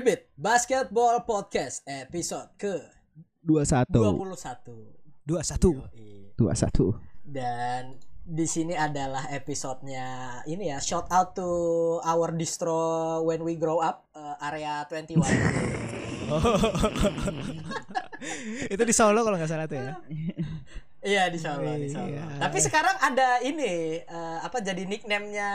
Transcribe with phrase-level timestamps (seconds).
[0.00, 2.72] Tribute Basketball Podcast episode ke
[3.44, 5.28] 21 21.
[5.28, 6.32] 21 Yoi.
[6.40, 6.96] 21
[7.28, 11.44] Dan di sini adalah episodenya ini ya shout out to
[12.00, 15.20] our distro when we grow up eh, area 21
[18.72, 20.00] itu di Solo kalau nggak salah tuh ya?
[21.04, 22.08] Iya di Solo di Solo.
[22.08, 22.40] Iya.
[22.40, 25.50] tapi sekarang ada ini eh, apa jadi nickname-nya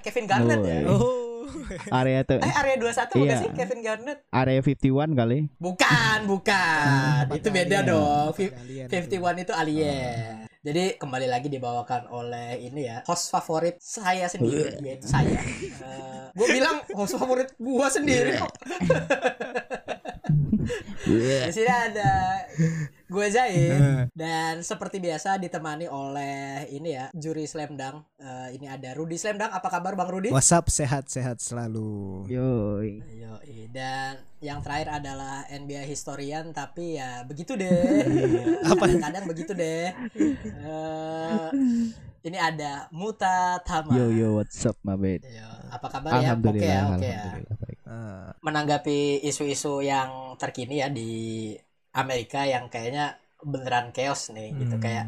[0.00, 0.88] Kevin Garnett ya?
[0.88, 1.39] Oh, oh
[1.98, 3.36] area tuh eh area 21 bukan Iya.
[3.36, 4.80] sih Kevin Garnett area 51
[5.14, 7.90] kali bukan bukan itu beda alien.
[7.90, 10.34] dong Fi- Alien 51 itu alien.
[10.60, 15.40] Jadi kembali lagi dibawakan oleh ini ya host favorit saya sendiri yaitu saya.
[16.30, 18.52] gue bilang host favorit gua sendiri kok.
[21.08, 22.44] Di sini ada
[23.10, 28.06] gue Zain dan seperti biasa ditemani oleh ini ya juri slam dunk.
[28.20, 29.48] Eh, ini ada Rudi Slam Dunk.
[29.48, 30.28] Apa kabar Bang Rudi?
[30.28, 33.34] WhatsApp sehat-sehat selalu Yoi Yo,
[33.72, 37.72] dan yang terakhir adalah NBA historian tapi ya begitu deh.
[38.70, 38.84] Apa?
[38.92, 39.88] Kadang begitu deh.
[40.20, 41.48] Eh,
[42.20, 43.96] ini ada Muta Tama.
[43.96, 46.14] Yo yo what's up my bad Yo, apa kabar ya?
[46.14, 47.20] Oke Alhamdulillah ya, oke ya.
[47.24, 47.78] Alhamdulillah baik.
[47.88, 51.10] Ah, Menanggapi isu-isu yang terkini ya di
[51.96, 54.84] Amerika yang kayaknya beneran chaos nih gitu hmm.
[54.84, 55.06] kayak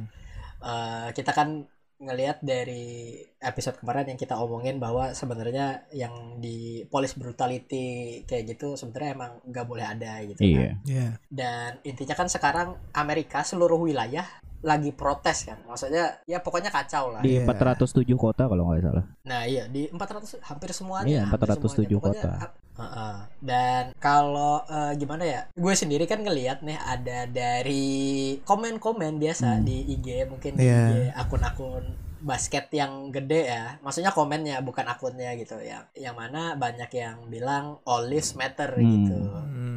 [0.65, 1.69] eh, kita kan
[2.03, 8.75] ngelihat dari episode kemarin yang kita omongin bahwa sebenarnya yang di police brutality kayak gitu
[8.75, 10.51] sebenarnya emang nggak boleh ada gitu kan.
[10.51, 11.09] Iya Iya.
[11.31, 14.27] Dan intinya kan sekarang Amerika seluruh wilayah
[14.63, 15.59] lagi protes kan.
[15.63, 17.21] Maksudnya ya pokoknya kacau lah.
[17.21, 17.45] Di Iya.
[17.45, 21.07] 407 kota kalau nggak salah Nah, iya di 400 hampir semuanya.
[21.07, 22.01] Iya, hampir 407 semuanya.
[22.01, 22.33] Kota.
[22.41, 23.17] ap- Heeh.
[23.39, 25.41] Dan kalau eh, gimana ya?
[25.53, 27.93] Gue sendiri kan ngelihat nih ada dari
[28.41, 29.63] komen-komen biasa Hmm.
[29.63, 30.81] di IG mungkin Iya.
[30.89, 31.85] di IG akun-akun
[32.23, 33.77] basket yang gede ya.
[33.81, 35.91] Maksudnya komennya bukan akunnya gitu ya.
[35.93, 38.87] Yang mana banyak yang bilang all lives matter Hmm.
[38.87, 39.19] gitu.
[39.21, 39.72] Hmm.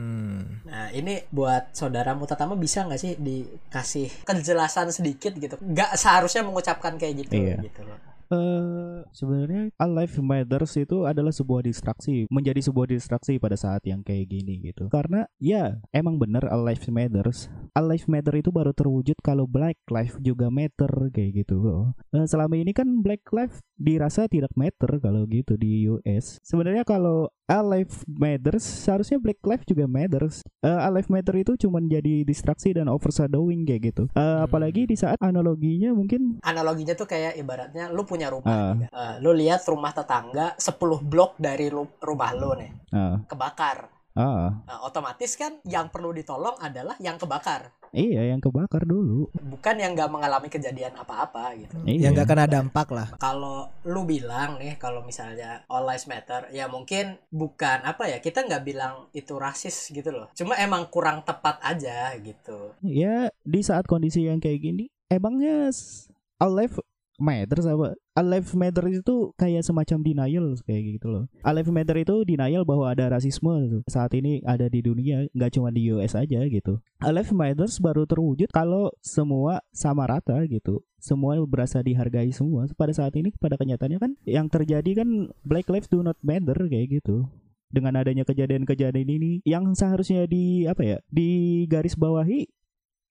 [0.76, 5.56] Nah ini buat saudara Mutatama bisa nggak sih dikasih kejelasan sedikit gitu?
[5.64, 7.64] Nggak seharusnya mengucapkan kayak gitu Iya.
[7.64, 7.96] gitu loh.
[8.26, 14.28] Eh sebenarnya Alive Matters itu adalah sebuah distraksi, menjadi sebuah distraksi pada saat yang kayak
[14.28, 14.90] gini gitu.
[14.90, 17.48] Karena ya emang bener Alive Matters.
[17.78, 21.94] Alive Matter itu baru terwujud kalau Black Life juga matter kayak gitu loh.
[22.12, 26.42] Eh, selama ini kan Black Life dirasa tidak matter kalau gitu di US.
[26.42, 30.42] Sebenarnya kalau Alive Matters seharusnya Black Life juga matters.
[30.60, 34.04] Eh, Alive Matter itu cuman jadi distraksi dan overshadowing kayak gitu.
[34.12, 38.74] Eh, apalagi di saat analoginya mungkin Analoginya tuh kayak ibaratnya lu punya rumah, Ah.
[38.74, 38.90] nih, kan.
[38.90, 43.94] Eh, lu lihat rumah tetangga 10 blok dari ru- rumah lu nih ah kebakar.
[44.16, 49.32] ah Nah, otomatis kan yang perlu ditolong adalah yang kebakar, Iya, yang kebakar dulu.
[49.40, 51.80] bukan yang nggak mengalami kejadian apa-apa gitu.
[51.82, 52.08] Iya.
[52.08, 56.68] yang nggak kena dampak lah Kalau lu bilang nih, kalau misalnya all lives matter, ya
[56.68, 60.28] mungkin bukan apa ya, kita nggak bilang itu rasis gitu loh.
[60.34, 62.76] Cuma emang kurang tepat aja gitu.
[62.82, 66.76] Ya, di saat kondisi yang kayak gini, emangnya s- alive
[67.20, 67.96] matter apa?
[68.16, 71.24] Alive matter itu kayak semacam denial kayak gitu loh.
[71.44, 73.80] Alive matter itu denial bahwa ada rasisme gitu.
[73.92, 76.80] saat ini ada di dunia, nggak cuma di US aja gitu.
[77.04, 80.84] Alive matters baru terwujud kalau semua sama rata gitu.
[81.00, 82.66] Semua berasa dihargai semua.
[82.74, 87.02] Pada saat ini pada kenyataannya kan yang terjadi kan black lives do not matter kayak
[87.04, 87.28] gitu.
[87.76, 92.48] dengan adanya kejadian-kejadian ini yang seharusnya di apa ya di garis bawahi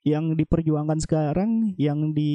[0.05, 2.33] yang diperjuangkan sekarang yang di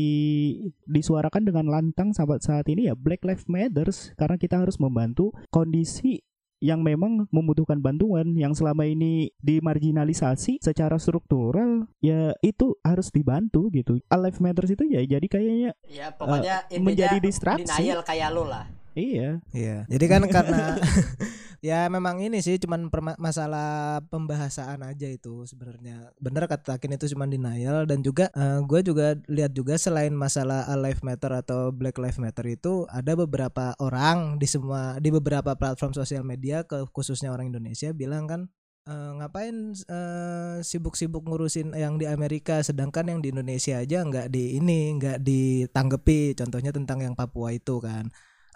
[0.90, 6.26] disuarakan dengan lantang saat saat ini ya Black Lives Matters karena kita harus membantu kondisi
[6.60, 14.04] yang memang membutuhkan bantuan yang selama ini dimarginalisasi secara struktural ya itu harus dibantu gitu.
[14.12, 17.64] Alive Matters itu ya jadi kayaknya Ya pokoknya intinya menjadi distraksi.
[17.64, 18.68] denial kayak lu lah.
[19.00, 19.78] Iya Iya.
[19.88, 20.76] Jadi kan karena
[21.70, 22.88] ya memang ini sih cuman
[23.20, 26.12] masalah pembahasan aja itu sebenarnya.
[26.20, 28.30] Bener kata Takin itu cuman denial dan juga
[28.64, 33.74] gue juga lihat juga selain masalah Alive Matter atau Black Lives Matter itu ada beberapa
[33.80, 38.42] orang di semua di beberapa platform sosial media ke khususnya orang Indonesia bilang kan
[38.90, 44.58] "Eh, ngapain eh, sibuk-sibuk ngurusin yang di Amerika sedangkan yang di Indonesia aja nggak di
[44.58, 48.10] ini nggak ditanggepi contohnya tentang yang Papua itu kan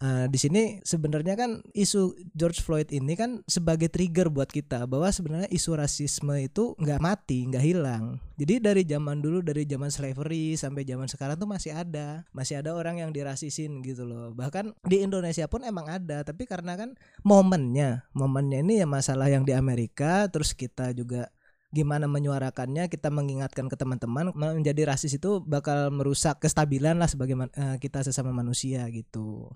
[0.04, 5.08] Eh, di sini sebenarnya kan isu George Floyd ini kan sebagai trigger buat kita bahwa
[5.08, 8.20] sebenarnya isu rasisme itu nggak mati, nggak hilang.
[8.36, 12.76] Jadi dari zaman dulu dari zaman slavery sampai zaman sekarang tuh masih ada, masih ada
[12.76, 14.36] orang yang dirasisin gitu loh.
[14.36, 19.48] Bahkan di Indonesia pun emang ada, tapi karena kan momennya, momennya ini ya masalah yang
[19.48, 21.32] di Amerika, terus kita juga
[21.72, 27.80] gimana menyuarakannya kita mengingatkan ke teman-teman menjadi rasis itu bakal merusak kestabilan lah sebagai eh,
[27.80, 29.48] kita sesama manusia gitu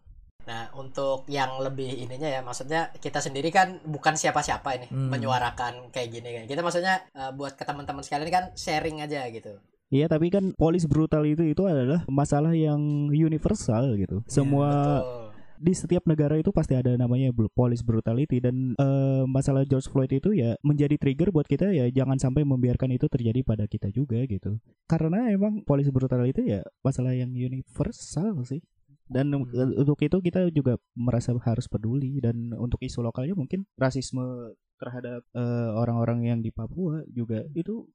[0.48, 5.12] Nah, untuk yang lebih ininya ya, maksudnya kita sendiri kan bukan siapa-siapa ini Hmm.
[5.12, 6.44] menyuarakan kayak gini kan.
[6.48, 9.60] Kita maksudnya eh, buat ke teman-teman sekalian kan sharing aja gitu.
[9.88, 14.20] Iya tapi kan police brutality itu adalah masalah yang universal gitu.
[14.28, 15.32] Semua Betul.
[15.64, 20.36] di setiap negara itu pasti ada namanya police brutality dan eh, masalah George Floyd itu
[20.36, 24.60] ya menjadi trigger buat kita ya jangan sampai membiarkan itu terjadi pada kita juga gitu.
[24.92, 28.60] Karena emang police brutality ya masalah yang universal sih.
[29.08, 29.48] Dan Hmm.
[29.52, 35.26] eh, untuk itu kita juga merasa harus peduli dan untuk isu lokalnya mungkin rasisme terhadap
[35.34, 37.88] eh, orang-orang yang di Papua juga itu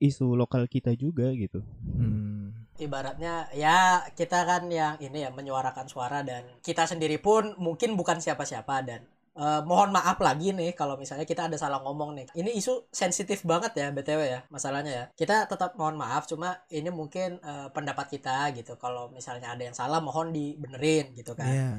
[0.00, 1.60] isu lokal kita juga gitu.
[1.84, 2.70] Hmm.
[2.80, 8.16] Ibaratnya ya kita kan yang ini ya menyuarakan suara dan kita sendiri pun mungkin bukan
[8.16, 9.04] siapa-siapa dan
[9.36, 12.26] eh, mohon maaf lagi nih kalau misalnya kita ada salah ngomong nih.
[12.34, 15.04] Ini isu sensitif banget ya BTW ya masalahnya ya.
[15.14, 18.74] Kita tetap mohon maaf cuma ini mungkin eh, pendapat kita gitu.
[18.80, 21.50] Kalau misalnya ada yang salah mohon dibenerin gitu kan.
[21.50, 21.70] Iya.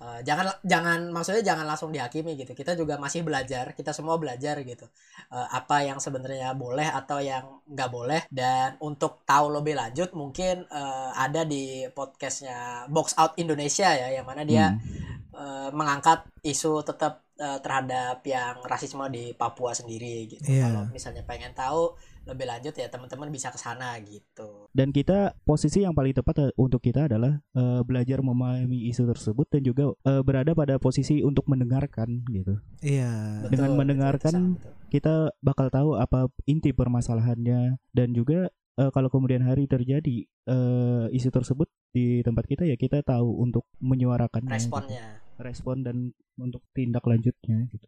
[0.00, 4.56] Eh, jangan jangan maksudnya jangan langsung dihakimi gitu kita juga masih belajar kita semua belajar
[4.64, 4.88] gitu
[5.30, 10.66] Eh, apa yang sebenarnya boleh atau yang nggak boleh dan untuk tahu lebih lanjut mungkin
[10.66, 15.09] eh, ada di podcastnya Box Out Indonesia ya yang mana dia Hmm.
[15.40, 20.68] Eh, mengangkat isu tetap eh, terhadap yang rasisme di Papua sendiri gitu Iya.
[20.68, 25.80] kalau misalnya pengen tahu lebih lanjut ya teman-teman bisa ke sana gitu dan kita posisi
[25.80, 30.20] yang paling tepat eh, untuk kita adalah eh, belajar memahami isu tersebut dan juga eh,
[30.20, 33.40] berada pada posisi untuk mendengarkan gitu Iya.
[33.40, 34.72] Betul, Dengan betul, mendengarkan betul.
[34.90, 40.16] kita bakal tahu apa inti permasalahannya dan juga eh, kalau kemudian hari terjadi
[40.46, 44.56] eh, isu tersebut di tempat kita ya kita tahu untuk menyuarakannya gitu.
[44.60, 45.96] responnya respon dan
[46.38, 47.86] untuk tindak lanjutnya gitu.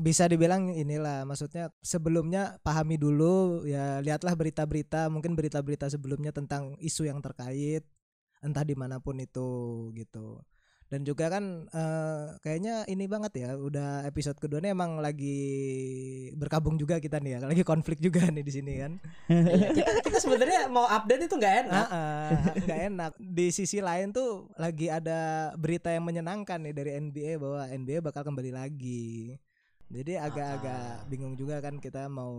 [0.00, 7.06] Bisa dibilang inilah maksudnya sebelumnya pahami dulu ya lihatlah berita-berita mungkin berita-berita sebelumnya tentang isu
[7.06, 7.84] yang terkait
[8.42, 9.48] entah di mana pun itu
[9.96, 10.42] gitu
[10.92, 15.40] dan juga kan eh, kayaknya ini banget ya udah episode kedua ini emang lagi
[16.36, 18.92] berkabung juga kita nih ya lagi konflik juga nih di sini kan.
[19.32, 21.86] Iya, kita kita sebenarnya mau update itu nggak enak.
[21.88, 23.12] Ah, ah, nggak enak.
[23.18, 28.22] Di sisi lain tuh lagi ada berita yang menyenangkan nih dari NBA bahwa NBA bakal
[28.26, 29.34] kembali lagi
[29.90, 32.34] jadi agak-agak bingung juga kan kita mau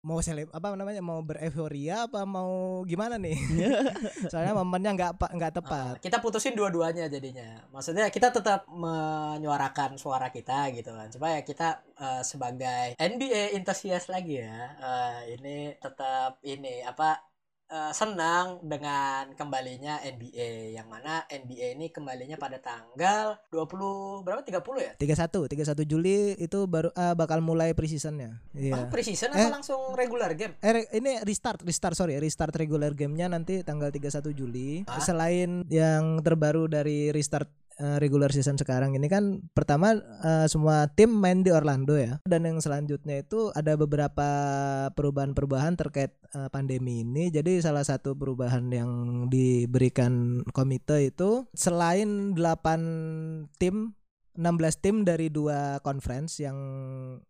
[0.00, 3.36] mau seleb apa namanya mau bereforia apa mau gimana nih
[4.32, 7.62] soalnya momennya nggak nggak tepat Uh, kita putusin dua-duanya jadinya.
[7.70, 11.08] Maksudnya kita tetap menyuarakan suara kita gitu kan.
[11.08, 14.76] Cuma ya kita uh, sebagai NBA enthusiast lagi ya.
[14.82, 17.29] uh, ini tetap ini apa
[17.70, 24.58] uh, senang dengan kembalinya NBA yang mana NBA ini kembalinya pada tanggal 20 berapa 30
[24.82, 24.92] ya?
[24.98, 29.38] 31 31 Juli itu baru ah, bakal mulai preseasonnya iya preseason Eh.
[29.40, 30.58] apa langsung regular game?
[30.58, 34.82] Eh re- ini restart restart sorry restart regular gamenya nanti tanggal 31 Juli.
[34.84, 34.98] Ah.
[34.98, 37.46] Selain yang terbaru dari restart
[37.80, 42.20] eh, regular season sekarang ini kan pertama eh, semua tim main di Orlando ya.
[42.28, 44.28] Dan yang selanjutnya itu ada beberapa
[44.92, 47.32] perubahan-perubahan terkait eh, pandemi ini.
[47.32, 53.96] Jadi salah satu perubahan yang diberikan komite itu selain 8 tim
[54.40, 56.56] 16 tim dari dua conference yang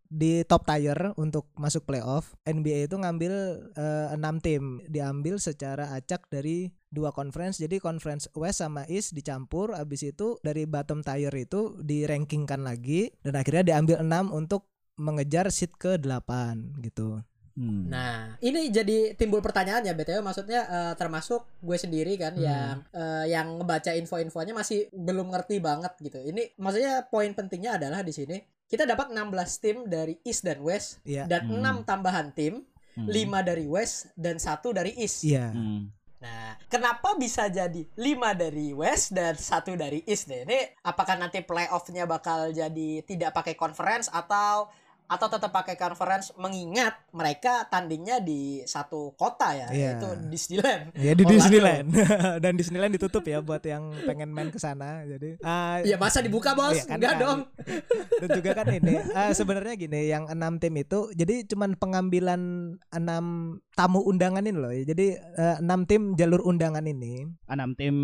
[0.06, 2.38] di top tier untuk masuk playoff.
[2.46, 3.34] NBA itu ngambil
[3.74, 7.58] eh, 6 tim, diambil secara acak dari dua conference.
[7.58, 13.34] Jadi conference West sama East dicampur habis itu dari bottom tier itu di-rankingkan lagi dan
[13.34, 17.26] akhirnya diambil 6 untuk mengejar seat ke 8 gitu.
[17.60, 17.92] Hmm.
[17.92, 22.40] Nah, ini jadi timbul pertanyaan ya BTW maksudnya eh, termasuk gue sendiri kan Hmm.
[22.40, 26.16] yang eh, yang ngebaca info-infonya masih belum ngerti banget gitu.
[26.16, 29.28] Ini maksudnya poin pentingnya adalah di sini kita dapat 16
[29.60, 31.28] tim dari East dan West Iya.
[31.28, 31.60] dan Hmm.
[31.60, 32.64] 6 tambahan tim,
[32.96, 33.06] Hmm.
[33.06, 35.20] 5 dari West dan satu dari East.
[35.20, 35.52] Iya.
[35.52, 35.92] Hmm.
[36.20, 40.44] Nah, kenapa bisa jadi 5 dari West dan satu dari East nih?
[40.44, 44.68] Ini apakah nanti playoff-nya bakal jadi tidak pakai conference atau
[45.10, 49.98] atau tetap pakai conference mengingat mereka tandingnya di satu kota ya, Iya.
[49.98, 50.82] yaitu Disneyland.
[50.94, 51.34] Ya di Orlando.
[51.34, 51.86] Disneyland
[52.46, 55.02] dan Disneyland ditutup ya buat yang pengen main ke sana.
[55.02, 56.72] Jadi ah, Ya masa dibuka bos?
[56.72, 57.20] Iya kan, Enggak kan.
[57.20, 57.40] dong.
[58.20, 62.40] dan juga kan ini ah, sebenarnya gini yang enam tim itu jadi cuman pengambilan
[62.90, 63.24] enam
[63.72, 67.96] tamu undangan ini loh jadi eh, enam tim jalur undangan ini enam tim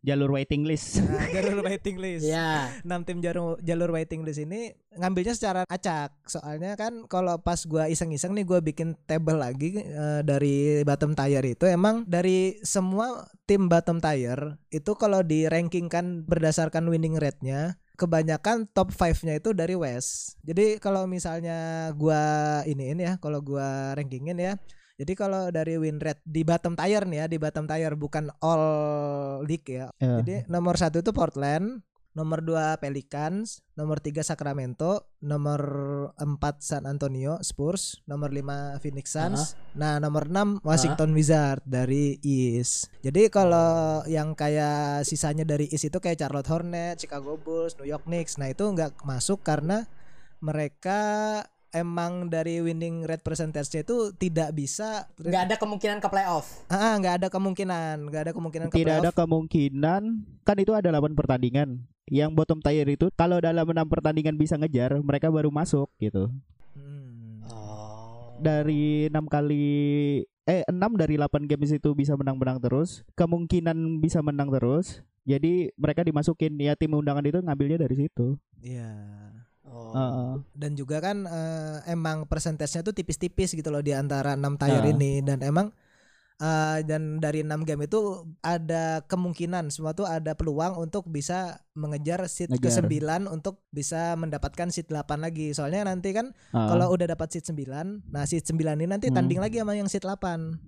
[0.00, 2.72] jalur waiting list nah, jalur waiting list Ya.
[2.80, 7.92] enam tim jalur jalur waiting list ini ngambilnya secara acak soalnya kan kalau pas gua
[7.92, 13.68] iseng-iseng nih gua bikin table lagi eh, dari bottom tier itu emang dari semua tim
[13.68, 20.40] bottom tier itu kalau di rankingkan berdasarkan winning rate-nya kebanyakan top 5-nya itu dari West.
[20.42, 24.58] Jadi kalau misalnya gua iniin ya, kalau gua rankingin ya.
[24.98, 28.64] Jadi kalau dari win rate di bottom tier nih ya, di bottom tier bukan all
[29.46, 29.90] league ya.
[29.98, 30.18] Ya.
[30.22, 31.82] Jadi nomor satu itu Portland,
[32.12, 35.60] nomor 2 Pelicans, nomor 3 Sacramento, nomor
[36.20, 39.56] 4 San Antonio Spurs, nomor 5 Phoenix Suns.
[39.72, 42.92] Nah, nomor 6 Washington Wizards dari East.
[43.00, 48.04] Jadi kalau yang kayak sisanya dari East itu kayak Charlotte Hornets, Chicago Bulls, New York
[48.04, 48.36] Knicks.
[48.36, 49.88] Nah, itu nggak masuk karena
[50.44, 51.40] mereka
[51.72, 57.24] emang dari winning rate percentage itu tidak bisa nggak ada kemungkinan ke playoff ah nggak
[57.24, 59.16] ada kemungkinan nggak ada kemungkinan ke Tidak ada playoff.
[59.24, 60.02] kemungkinan
[60.44, 61.80] kan itu ada 8 pertandingan.
[62.10, 66.28] Yang bottom tier itu kalau dalam enam pertandingan bisa ngejar, mereka baru masuk gitu.
[66.74, 67.42] Hmm.
[67.46, 69.64] oh Dari enam kali
[70.42, 75.06] eh 6 dari 8 games itu bisa menang-menang terus, kemungkinan bisa menang terus.
[75.22, 78.34] Jadi mereka dimasukin ya tim undangan itu ngambilnya dari situ.
[78.58, 78.90] Iya.
[79.62, 80.32] oh Heeh.
[80.52, 84.90] dan juga kan eh, emang persentasenya tuh tipis-tipis gitu loh di antara enam tier Ah.
[84.90, 85.70] ini dan emang
[86.42, 88.00] eh, dan dari enam game itu
[88.40, 92.82] ada kemungkinan semua tuh ada peluang untuk bisa mengejar seat ke Ngejar.
[93.22, 95.54] 9 untuk bisa mendapatkan seat 8 lagi.
[95.54, 96.66] Soalnya nanti kan Ah.
[96.68, 99.16] kalau udah dapat seat 9, nah seat 9 ini nanti Hmm.
[99.16, 100.58] tanding lagi sama yang seat 8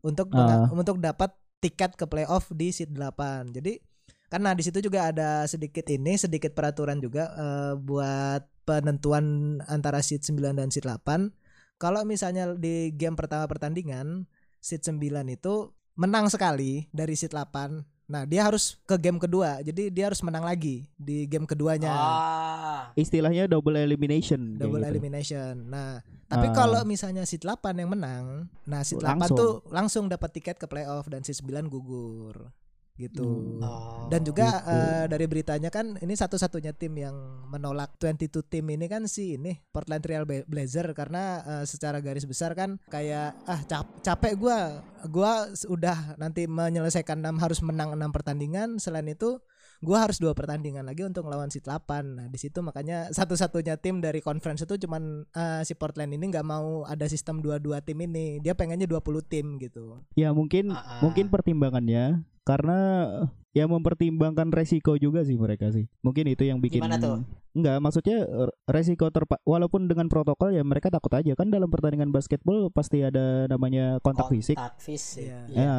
[0.00, 3.50] untuk menga- untuk dapat tiket ke playoff di seat 8.
[3.50, 3.82] Jadi
[4.26, 9.24] karena di situ juga ada sedikit ini sedikit peraturan juga eh, buat penentuan
[9.64, 11.34] antara seat 9 dan seat 8.
[11.76, 14.24] Kalau misalnya di game pertama pertandingan
[14.66, 14.98] seat 9
[15.30, 15.54] itu
[15.94, 17.86] menang sekali dari seat 8.
[18.06, 19.62] Nah, dia harus ke game kedua.
[19.62, 21.90] Jadi dia harus menang lagi di game keduanya.
[21.90, 24.58] ah Istilahnya double elimination.
[24.58, 24.90] double gitu.
[24.90, 25.66] elimination.
[25.66, 26.54] Nah, tapi Ah.
[26.54, 29.36] kalau misalnya seat 8 yang menang, nah seat 8 Langsung.
[29.36, 32.50] tuh langsung dapat tiket ke playoff dan seat 9 gugur.
[32.96, 33.22] Gitu.
[33.22, 33.60] Hmm.
[33.60, 34.08] oh.
[34.08, 34.72] Dan juga Gitu.
[34.72, 37.12] eh, dari beritanya kan ini satu-satunya tim yang
[37.46, 42.24] menolak 22 tim ini kan si ini Portland Trail Bla- Blazer karena eh, secara garis
[42.24, 45.32] besar kan kayak ah cap- capek gua gua
[45.66, 49.38] udah nanti menyelesaikan 6 harus menang 6 pertandingan selain itu
[49.78, 51.84] gua harus dua pertandingan lagi untuk melawan si 8.
[52.16, 56.42] Nah, di situ makanya satu-satunya tim dari conference itu cuman eh, si Portland ini nggak
[56.42, 58.40] mau ada sistem 22 tim ini.
[58.40, 60.00] Dia pengennya 20 tim gitu.
[60.14, 61.00] Ya mungkin Ah, ah.
[61.02, 62.78] mungkin pertimbangannya karena
[63.50, 65.90] ya mempertimbangkan resiko juga sih mereka sih.
[66.06, 67.26] Mungkin itu yang bikin Gimana tuh?
[67.56, 72.14] Enggak, maksudnya eh, resiko terpa walaupun dengan protokol ya mereka takut aja kan dalam pertandingan
[72.14, 74.54] basketbol pasti ada namanya kontak fisik.
[74.54, 75.40] kontak fisik Iya.
[75.50, 75.58] Iya.
[75.58, 75.76] Ya,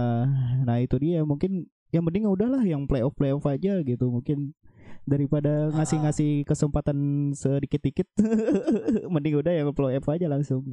[0.67, 4.51] nah itu dia mungkin yang mending udahlah yang playoff playoff aja gitu mungkin
[5.07, 5.81] daripada Ah.
[5.81, 6.97] ngasih-ngasih kesempatan
[7.31, 8.11] sedikit-dikit
[9.13, 10.67] mending udah yang playoff aja langsung.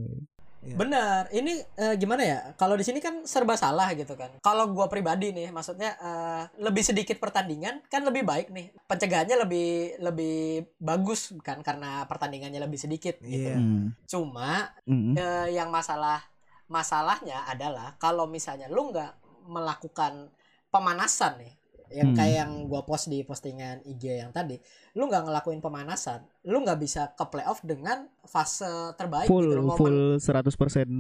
[0.65, 0.81] Iya.
[0.81, 2.39] Bener, ini eh, gimana ya?
[2.57, 4.33] Kalau di sini kan serba salah gitu kan.
[4.41, 8.73] Kalau gua pribadi nih, maksudnya eh, lebih sedikit pertandingan kan lebih baik nih.
[8.89, 13.53] Pencegahannya lebih lebih bagus kan karena pertandingannya lebih sedikit gitu.
[13.53, 13.61] Iya.
[13.61, 13.93] Hmm.
[14.09, 15.13] Cuma Mm-mm.
[15.15, 16.25] eh, yang masalah
[16.65, 19.13] masalahnya adalah kalau misalnya lu nggak
[19.45, 20.33] melakukan
[20.73, 21.53] pemanasan nih
[21.95, 22.17] yang Hmm.
[22.17, 24.59] kayak yang gua post di postingan IG yang tadi
[24.93, 29.65] lu nggak ngelakuin pemanasan lu nggak bisa ke playoff dengan fase terbaik full gitu loh,
[29.65, 30.91] momen- full 100%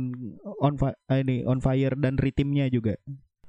[0.56, 2.94] on fi- ah, ini on fire dan ritmnya juga.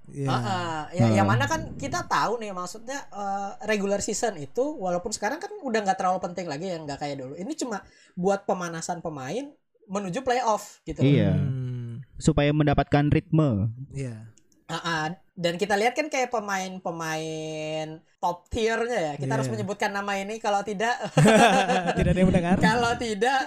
[0.05, 0.27] Iya.
[0.27, 0.81] Ah, ah.
[0.91, 1.33] ya, yang Ah.
[1.33, 5.97] mana kan kita tahu nih maksudnya eh, regular season itu walaupun sekarang kan udah nggak
[5.97, 7.33] terlalu penting lagi yang nggak kayak dulu.
[7.33, 7.81] Ini cuma
[8.13, 9.49] buat pemanasan pemain
[9.85, 10.97] menuju playoff gitu.
[10.97, 11.05] loh.
[11.07, 11.33] Iya.
[11.33, 13.69] Hmm, Supaya mendapatkan ritme.
[13.91, 14.29] Iya.
[14.65, 15.05] Ah, ah.
[15.31, 19.13] dan kita lihat kan kayak pemain-pemain top tiernya ya.
[19.13, 19.53] Kita harus Iya.
[19.53, 20.97] menyebutkan nama ini kalau tidak
[21.97, 22.57] Tidak ada yang mendengar.
[22.57, 23.45] kalau tidak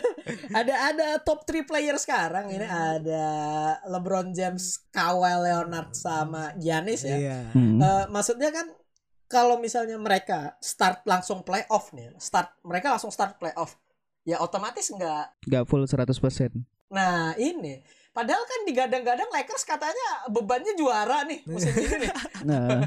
[0.58, 3.26] ada ada top 3 player sekarang ini ada
[3.84, 7.16] LeBron James, Kawhi Leonard sama Giannis ya.
[7.16, 7.38] Iya.
[7.52, 7.76] Hmm.
[7.76, 8.64] Eh, maksudnya kan
[9.26, 13.76] kalau misalnya mereka start langsung playoff nih, start mereka langsung start playoff,
[14.22, 15.44] ya otomatis nggak.
[15.44, 16.54] Gak full 100%.
[16.88, 17.82] Nah ini,
[18.14, 22.10] padahal kan digadang-gadang Lakers katanya bebannya juara nih musim ini nih.
[22.44, 22.80] Nah,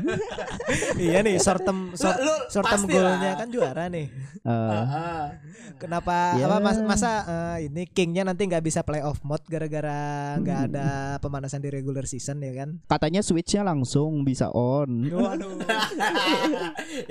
[1.04, 4.08] iya nih short term short, Lu, lu short term goalnya kan juara nih.
[4.42, 5.36] ah.
[5.78, 6.48] Kenapa Ya.
[6.48, 7.12] apa mas- masa
[7.54, 10.68] eh, ini kingnya nanti nggak bisa playoff mode gara-gara nggak Hmm.
[10.72, 10.88] ada
[11.20, 12.82] pemanasan di regular season ya kan?
[12.88, 15.06] katanya switchnya langsung bisa on.
[15.06, 15.60] Waduh.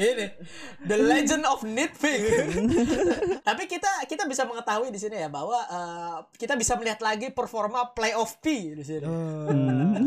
[0.01, 0.27] ini
[0.83, 2.27] the legend of nitpick.
[3.49, 7.93] Tapi kita kita bisa mengetahui di sini ya bahwa eh, kita bisa melihat lagi performa
[8.07, 8.47] playoff P
[8.79, 9.03] di sini.
[9.03, 10.07] Hmm.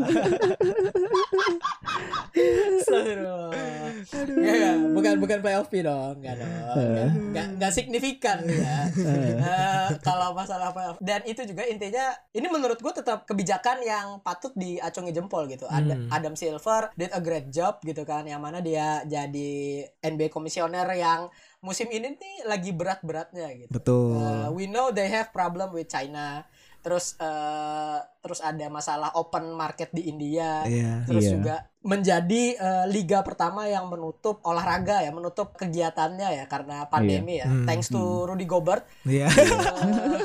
[4.00, 4.74] Nggak.
[4.96, 6.48] bukan bukan playoff P dong, enggak dong.
[6.48, 8.88] Nggak, nggak, nggak signifikan ya.
[8.96, 14.56] Eh, kalau masalah playoff dan itu juga intinya ini menurut gue tetap kebijakan yang patut
[14.56, 15.68] diacungi jempol gitu.
[15.68, 16.06] Ada Hmm.
[16.08, 21.28] Adam Silver did a great job gitu kan yang mana dia jadi NBA komisioner yang
[21.60, 23.70] musim ini nih lagi berat-beratnya gitu.
[23.74, 24.16] Betul.
[24.16, 26.46] Uh, we know they have problem with China.
[26.80, 30.64] Terus uh, terus ada masalah open market di India.
[30.68, 31.08] Iya.
[31.08, 31.32] Terus Iya.
[31.36, 37.48] juga menjadi eh, liga pertama yang menutup olahraga ya, menutup kegiatannya ya karena pandemi ya.
[37.48, 38.84] Hmm, Thanks to Rudy Gobert.
[39.08, 39.32] Iya.
[39.32, 40.20] Eh,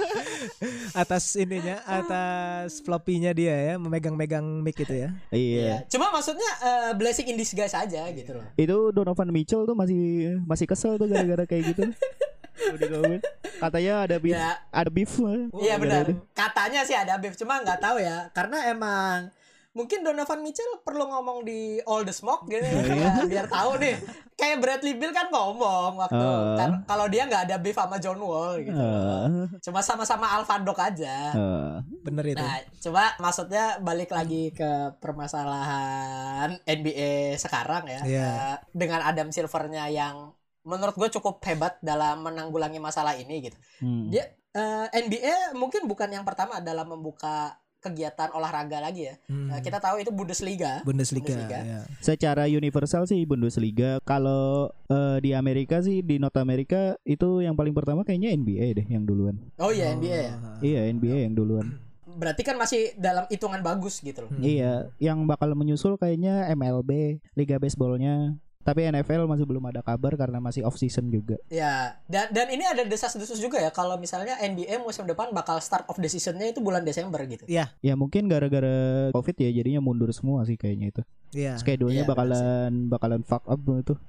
[1.01, 5.09] atas ininya, atas floppy-nya dia ya, memegang-megang mic itu ya.
[5.31, 5.63] Iya.
[5.63, 5.75] Iya.
[5.88, 8.47] Cuma maksudnya eh, blessing in disguise aja gitu loh.
[8.59, 11.88] Itu Donovan Mitchell tuh masih masih kesel tuh gara-gara kayak gitu.
[12.57, 13.21] Gobert.
[13.55, 14.57] Katanya ada beef, Ya.
[14.69, 15.13] ada beef.
[15.15, 16.05] Iya gara-gara benar.
[16.31, 18.27] Katanya sih ada beef, cuma nggak tahu ya.
[18.31, 19.31] Karena emang
[19.71, 24.00] mungkin Donovan Mitchell perlu ngomong di All the Smoke gitu ya, biar tahu nih.
[24.33, 26.55] Kayak Bradley Beal kan ngomong waktu Ah.
[26.55, 28.75] kan kalau dia nggak ada beef sama John Wall gitu.
[28.75, 31.31] Ah, Cuma sama-sama Alpha Dog aja.
[31.31, 31.75] ah.
[32.01, 32.39] Bener itu.
[32.39, 38.01] Nah, coba maksudnya balik lagi ke permasalahan NBA sekarang ya.
[38.01, 38.27] Iya.
[38.27, 40.31] Eh, dengan Adam Silvernya yang
[40.65, 43.57] menurut gue cukup hebat dalam menanggulangi masalah ini gitu.
[43.79, 44.10] Hmm.
[44.10, 49.15] Dia eh, NBA mungkin bukan yang pertama dalam membuka kegiatan olahraga lagi ya.
[49.29, 49.53] Hmm.
[49.53, 50.81] Eh, kita tahu itu Bundesliga.
[50.81, 51.60] Bundesliga, Bundesliga.
[51.62, 51.79] ya.
[52.01, 54.01] Secara universal sih Bundesliga.
[54.01, 58.88] Kalau eh, di Amerika sih di North Amerika itu yang paling pertama kayaknya NBA deh
[58.89, 59.38] yang duluan.
[59.62, 60.34] Oh iya NBA ya.
[60.65, 61.77] Iya NBA yang duluan.
[62.15, 64.31] Berarti kan masih dalam hitungan bagus gitu loh.
[64.31, 64.39] Hmm.
[64.39, 68.39] Iya, yang bakal menyusul kayaknya MLB, Liga Baseballnya.
[68.65, 71.38] Tapi NFL masih belum ada kabar karena masih off season juga.
[71.53, 75.86] Ya, dan dan ini ada desas-desus juga ya kalau misalnya NBA musim depan bakal start
[75.86, 77.45] of the seasonnya itu bulan Desember gitu.
[77.45, 81.01] Iya, Ya mungkin gara-gara COVID ya jadinya mundur semua sih kayaknya itu.
[81.35, 81.43] Iya.
[81.45, 83.93] Iya, Schedule-nya benar bakalan bakalan fuck up itu.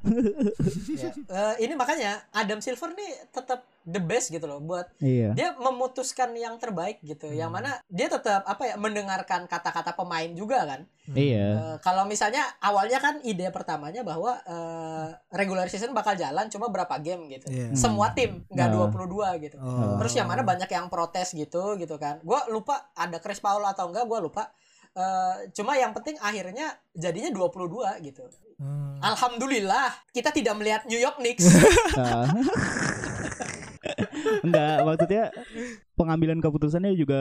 [0.97, 1.11] Ya.
[1.13, 5.31] Eh, ini makanya Adam Silver nih tetap the best gitu loh buat Iya.
[5.33, 7.29] dia memutuskan yang terbaik gitu.
[7.29, 7.59] Yang Hmm.
[7.61, 10.81] mana dia tetap apa ya mendengarkan kata-kata pemain juga kan.
[11.09, 11.47] Iya.
[11.53, 16.97] Eh, kalau misalnya awalnya kan ide pertamanya bahwa eh, regular season bakal jalan cuma berapa
[16.99, 17.47] game gitu.
[17.47, 17.75] Iya.
[17.75, 18.75] Semua tim nggak Nah.
[18.89, 19.57] 22 gitu.
[19.59, 19.99] Oh.
[19.99, 22.23] Terus yang mana banyak yang protes gitu gitu kan.
[22.23, 24.51] Gua lupa ada Chris Paul atau enggak gua lupa.
[24.97, 28.25] Eh, cuma yang penting akhirnya jadinya 22 gitu.
[28.57, 28.97] Hmm.
[28.99, 31.45] Alhamdulillah kita tidak melihat New York Knicks.
[31.97, 32.25] Ah.
[34.43, 35.23] Enggak, maksudnya
[35.95, 37.17] pengambilan keputusannya juga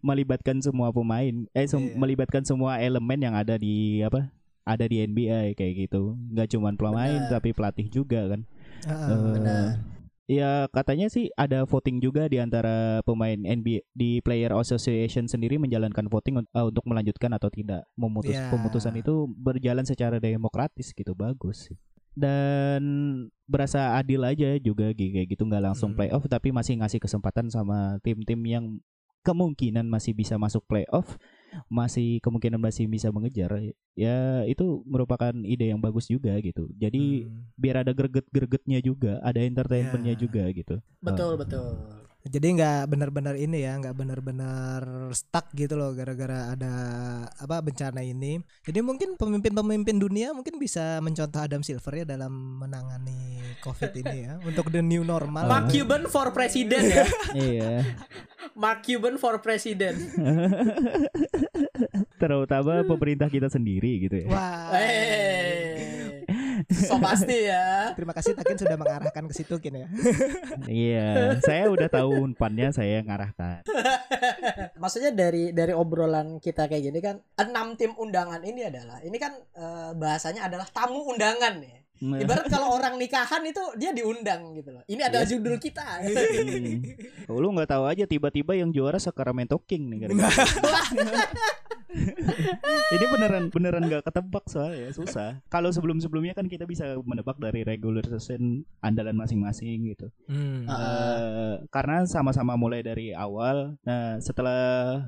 [0.00, 1.96] melibatkan semua pemain, eh sem- Iya.
[1.96, 4.28] melibatkan semua elemen yang ada di apa?
[4.62, 6.18] Ada di NBA kayak gitu.
[6.28, 8.40] Enggak cuma pemain tapi pelatih juga kan.
[8.84, 9.64] Ah, Eh, benar.
[10.26, 16.10] Ya katanya sih ada voting juga di antara pemain NBA di Player Association sendiri menjalankan
[16.10, 17.86] voting uh, untuk melanjutkan atau tidak.
[17.94, 18.50] Memutus Ya.
[18.50, 21.78] pemutusan itu berjalan secara demokratis gitu bagus sih.
[22.10, 22.82] Dan
[23.46, 25.98] berasa adil aja juga kayak gitu nggak langsung Hmm.
[26.02, 28.64] playoff tapi masih ngasih kesempatan sama tim-tim yang
[29.22, 31.14] kemungkinan masih bisa masuk playoff,
[31.68, 33.52] masih kemungkinan masih bisa mengejar.
[33.96, 36.68] Ya itu merupakan ide yang bagus juga gitu.
[36.76, 37.48] Jadi Hmm.
[37.56, 40.20] biar ada greget-gregetnya juga, ada entertainmentnya Ya.
[40.20, 40.76] juga gitu.
[41.00, 42.05] betul betul.
[42.26, 44.82] Jadi nggak benar-benar ini ya, nggak benar-benar
[45.14, 46.72] stuck gitu loh gara-gara ada
[47.38, 48.42] apa bencana ini.
[48.66, 54.32] Jadi mungkin pemimpin-pemimpin dunia mungkin bisa mencontoh Adam Silver ya dalam menangani COVID ini ya
[54.48, 55.46] untuk the new normal.
[55.46, 57.06] Mark Cuban for president ya.
[57.38, 57.86] iya.
[58.58, 59.94] Mark Cuban for president.
[62.22, 64.28] Terutama pemerintah kita sendiri gitu ya.
[64.32, 64.72] Wah.
[64.80, 65.95] Eh.
[66.88, 67.92] So pasti ya.
[67.92, 69.88] Terima kasih Takin sudah mengarahkan ke situ Kin ya.
[70.68, 71.08] iya,
[71.44, 73.64] saya udah tahu umpannya saya ngarahkan.
[74.82, 79.32] Maksudnya dari dari obrolan kita kayak gini kan enam tim undangan ini adalah ini kan
[79.36, 81.85] eh, bahasanya adalah tamu undangan ya.
[82.00, 84.82] Ibarat kalau orang nikahan itu dia diundang gitu loh.
[84.84, 86.04] Ini adalah judul kita.
[86.04, 87.32] Hmm.
[87.32, 90.30] Oh, lu nggak tahu aja tiba-tiba yang juara Sacramento King nih gara-gara.
[92.86, 95.40] Ini beneran beneran nggak ketebak soalnya susah.
[95.48, 100.12] Kalau sebelum-sebelumnya kan kita bisa menebak dari regular season andalan masing-masing gitu.
[100.28, 100.68] Hmm.
[100.68, 103.80] Eh, karena sama-sama mulai dari awal.
[103.82, 105.02] Nah, setelah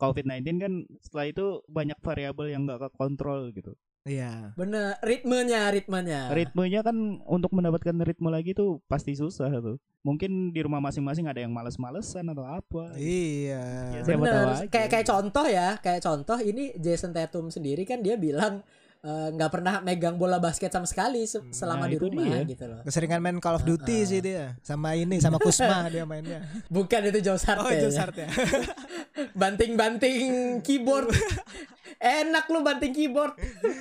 [0.00, 3.76] COVID-19 kan setelah itu banyak variabel yang nggak kekontrol gitu.
[4.00, 4.56] Iya.
[4.56, 6.32] Bener, ritmenya, ritmenya.
[6.32, 9.76] Ritmenya kan untuk mendapatkan ritme lagi tuh pasti susah tuh.
[10.00, 12.96] Mungkin di rumah masing-masing ada yang males-malesan atau apa.
[12.96, 13.60] Iya.
[13.92, 14.56] Ya, Bener.
[14.56, 14.64] aja.
[14.66, 18.64] Kayak kayak contoh ya, kayak contoh ini Jason Tatum sendiri kan dia bilang
[19.00, 22.40] eh, nggak pernah megang bola basket sama sekali se- selama Nah, di rumah dia.
[22.44, 22.80] gitu loh.
[22.84, 24.56] Keseringan main Call of Duty sih dia.
[24.60, 26.44] Sama ini sama Kusma dia mainnya.
[26.72, 27.64] Bukan itu Joe Sarte.
[27.64, 27.72] Oh.
[27.80, 28.28] Josart ya.
[29.34, 31.10] Banting-banting keyboard.
[31.96, 33.34] Enak lu banting keyboard.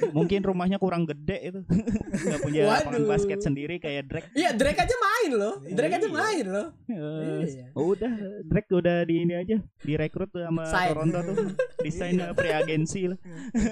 [0.09, 1.59] Mungkin rumahnya kurang gede itu.
[2.25, 4.29] Nggak punya lapangan basket sendiri kayak Drake.
[4.31, 5.53] Iya, Drake aja main loh.
[5.61, 6.15] Drake aja Iya.
[6.15, 6.67] main loh.
[6.85, 7.65] Eh, Iya.
[7.73, 10.89] Udah Drake udah di ini aja direkrut sama Sign.
[10.89, 11.35] Toronto tuh
[11.85, 13.19] desain pre agensi lah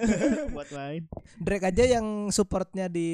[0.54, 1.04] buat main.
[1.38, 3.10] Drake aja yang supportnya di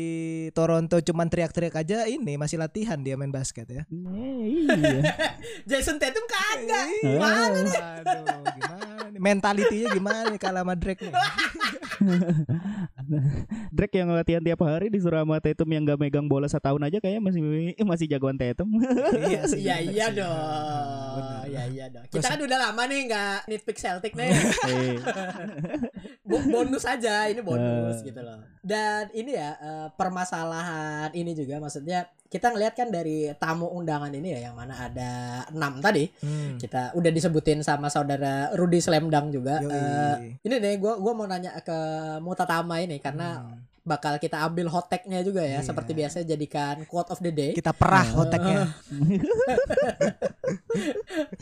[0.51, 3.83] Toronto cuman teriak-teriak aja ini masih latihan dia main basket ya.
[3.85, 4.41] Eh,
[4.73, 5.01] iya.
[5.65, 6.87] Jason Tatum kagak.
[7.03, 8.82] Eh, Aduh, gimana nih?
[9.23, 11.13] Mentalitinya gimana nih kalau sama Drake nih?
[13.71, 17.21] Drake yang latihan tiap hari disuruh sama Tatum yang gak megang bola setahun aja kayaknya
[17.23, 17.41] masih
[17.91, 18.67] masih jagoan Tatum.
[19.23, 19.63] iya sih.
[19.63, 21.15] Iya iya dong.
[21.15, 21.43] Bener.
[21.47, 22.05] Iya iya dong.
[22.11, 24.31] Kita kan udah lama nih nggak nitpick Celtic nih.
[26.27, 28.11] Bo- bonus aja ini bonus Eh.
[28.11, 28.39] gitu loh.
[28.59, 34.33] Dan ini ya eh, permasalahan ini juga maksudnya kita ngelihat kan dari tamu undangan ini
[34.33, 36.57] ya yang mana ada enam tadi Hmm.
[36.57, 39.59] kita udah disebutin sama saudara Rudy Slamdang juga.
[39.59, 39.69] Yoi.
[39.69, 41.75] Eh, ini nih gua gua mau nanya ke
[42.19, 43.61] Mutatama ini karena Hmm.
[43.83, 45.59] bakal kita ambil hot tag-nya juga ya Iya.
[45.61, 47.51] seperti biasa jadikan quote of the day.
[47.53, 48.59] kita perah Eh, otaknya.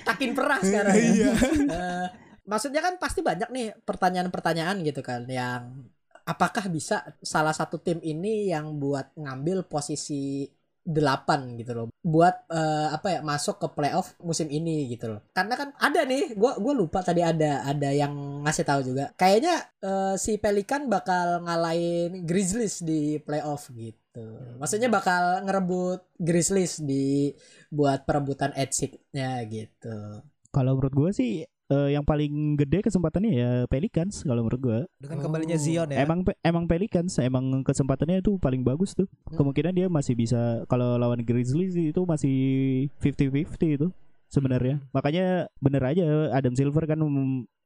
[0.04, 0.94] Takin perah sekarang.
[0.98, 1.32] ya.
[1.70, 2.06] Eh,
[2.44, 5.88] maksudnya kan pasti banyak nih pertanyaan-pertanyaan gitu kan yang
[6.24, 10.46] apakah bisa salah satu tim ini yang buat ngambil posisi
[10.86, 11.88] 8 gitu loh.
[12.02, 15.22] Buat eh, apa ya masuk ke playoff musim ini gitu loh.
[15.32, 19.14] Karena kan ada nih gua gua lupa tadi ada ada yang ngasih tahu juga.
[19.16, 24.26] Kayaknya eh, si Pelikan bakal ngalahin Grizzlies di playoff gitu.
[24.58, 27.32] Maksudnya bakal ngerebut Grizzlies di
[27.72, 30.26] buat perebutan edge seat-nya gitu.
[30.52, 31.32] Kalau menurut gue sih
[31.72, 34.80] eh, yang paling gede kesempatannya ya Pelicans kalau menurut gue.
[35.00, 35.56] Dengan kembalinya.
[35.56, 36.04] Zion ya.
[36.04, 39.08] Emang emang Pelicans emang kesempatannya itu paling bagus tuh.
[39.32, 39.40] Hmm.
[39.40, 42.38] Kemungkinan dia masih bisa kalau lawan Grizzlies itu masih
[43.00, 43.88] 50-50 itu
[44.28, 44.84] sebenarnya.
[44.92, 46.04] Makanya bener aja
[46.36, 47.00] Adam Silver kan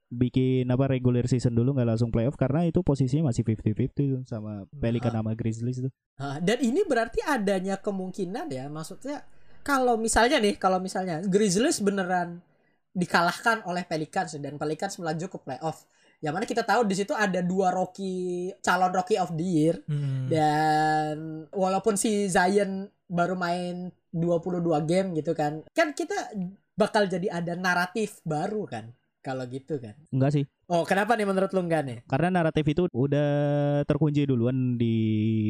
[0.05, 4.69] bikin apa regular season dulu nggak langsung playoff karena itu posisinya masih 50-50 tuh sama
[4.77, 5.91] Pelican sama Grizzlies tuh.
[6.21, 9.25] Ah, dan ini berarti adanya kemungkinan ya, maksudnya
[9.65, 12.45] kalau misalnya nih, kalau misalnya Grizzlies beneran
[12.95, 15.83] dikalahkan oleh Pelicans dan Pelicans melaju ke playoff.
[16.23, 20.31] Yang mana kita tahu di situ ada dua rookie calon rookie of the year Hmm.
[20.31, 21.15] dan
[21.51, 25.61] walaupun si Zion baru main 22 game gitu kan.
[25.75, 26.15] Kan kita
[26.73, 29.97] bakal jadi ada naratif baru kan kalau gitu kan.
[30.13, 30.45] Enggak sih.
[30.65, 31.97] Oh, kenapa nih menurut lu enggak nih?
[32.05, 33.29] Karena naratif itu udah
[33.83, 34.95] terkunci duluan di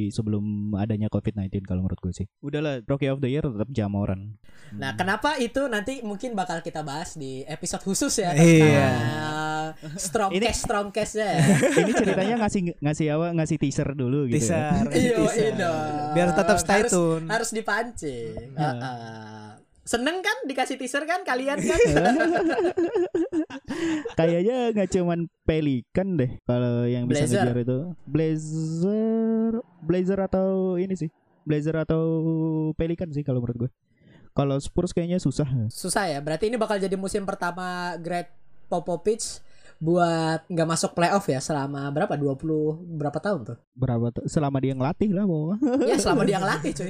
[0.09, 0.43] sebelum
[0.75, 2.27] adanya COVID-19 kalau menurut gue sih.
[2.39, 4.35] Udahlah Rookie of the Year tetap Jamoran.
[4.71, 8.87] Nah, kenapa itu nanti mungkin bakal kita bahas di episode khusus ya Iya.
[8.91, 11.31] tentang strong Ini- case strong case ya.
[11.83, 14.51] Ini ceritanya ngasih ngasih apa ngasih teaser dulu gitu.
[14.51, 14.83] ya.
[14.83, 14.83] Teaser.
[14.91, 15.35] Iya, teaser.
[15.37, 16.11] iya dong.
[16.11, 17.25] Biar tetap stay Harus- tune.
[17.27, 18.51] Harus dipancing.
[18.51, 18.67] Iya.
[18.67, 19.47] Heeh.
[19.85, 21.77] Seneng kan dikasih teaser kan kalian kan?
[24.17, 27.45] Kayaknya nggak cuman Pelikan deh kalau yang bisa Blazer.
[27.45, 27.77] ngejar itu.
[28.09, 29.51] Blazer
[29.85, 31.13] Blazer atau ini sih.
[31.45, 32.01] Blazer atau
[32.73, 33.71] Pelikan sih kalau menurut gue.
[34.33, 35.45] Kalau Spurs kayaknya susah.
[35.69, 36.19] Susah ya.
[36.19, 38.27] Berarti ini bakal jadi musim pertama Greg
[38.67, 39.39] Popovich
[39.85, 42.41] buat nggak masuk playoff ya selama berapa 20
[42.97, 43.57] berapa tahun tuh?
[43.77, 44.25] Berapa tuh?
[44.25, 45.61] Selama dia ngelatih lah bawa.
[45.89, 46.89] Ya selama dia ngelatih cuy.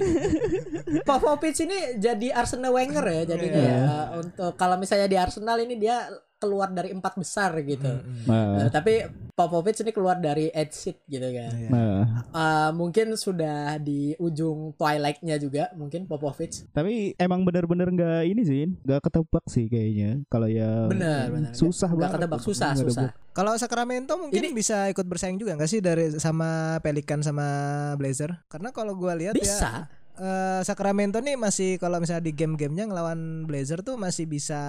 [1.08, 3.76] Popovich ini jadi Arsenal Wenger ya jadinya Iya.
[3.76, 4.00] ya.
[4.16, 6.08] Untuk kalau misalnya di Arsenal ini dia
[6.46, 7.90] keluar dari empat besar gitu.
[7.90, 8.30] Hmm.
[8.30, 8.94] Nah, Eh, tapi
[9.34, 11.52] Popovich ini keluar dari edge seat gitu kan.
[11.52, 11.70] Iya.
[11.70, 12.04] nah.
[12.30, 16.70] Eh, mungkin sudah di ujung twilight-nya juga mungkin Popovich.
[16.70, 20.22] Tapi emang bener-bener nggak ini sih, nggak ketebak sih kayaknya.
[20.28, 21.52] Kalau ya Bener, bener.
[21.52, 22.16] susah Nggak banget.
[22.22, 23.10] ketebak susah Nggak susah.
[23.34, 27.48] Kalau Sacramento mungkin Ini- bisa ikut bersaing juga nggak sih dari sama Pelican sama
[27.96, 28.32] Blazer?
[28.46, 29.72] Karena kalau gua lihat ya Bisa.
[30.20, 34.62] Eh, Sacramento nih masih kalau misalnya di game-gamenya ngelawan Blazer tuh masih bisa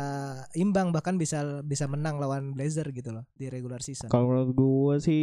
[0.58, 4.10] imbang bahkan bisa bisa menang lawan Blazer gitu loh di regular season.
[4.10, 5.22] Kalau menurut gue sih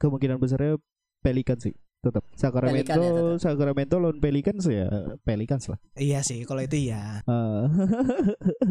[0.00, 0.80] kemungkinan besarnya
[1.24, 1.72] Pelikan sih
[2.04, 3.38] tetap Sacramento Pelikan ya, tetap.
[3.40, 4.86] Sacramento lawan Pelicans ya
[5.18, 7.20] Pelicans lah Iya sih kalau itu ya.
[7.20, 7.64] Eh,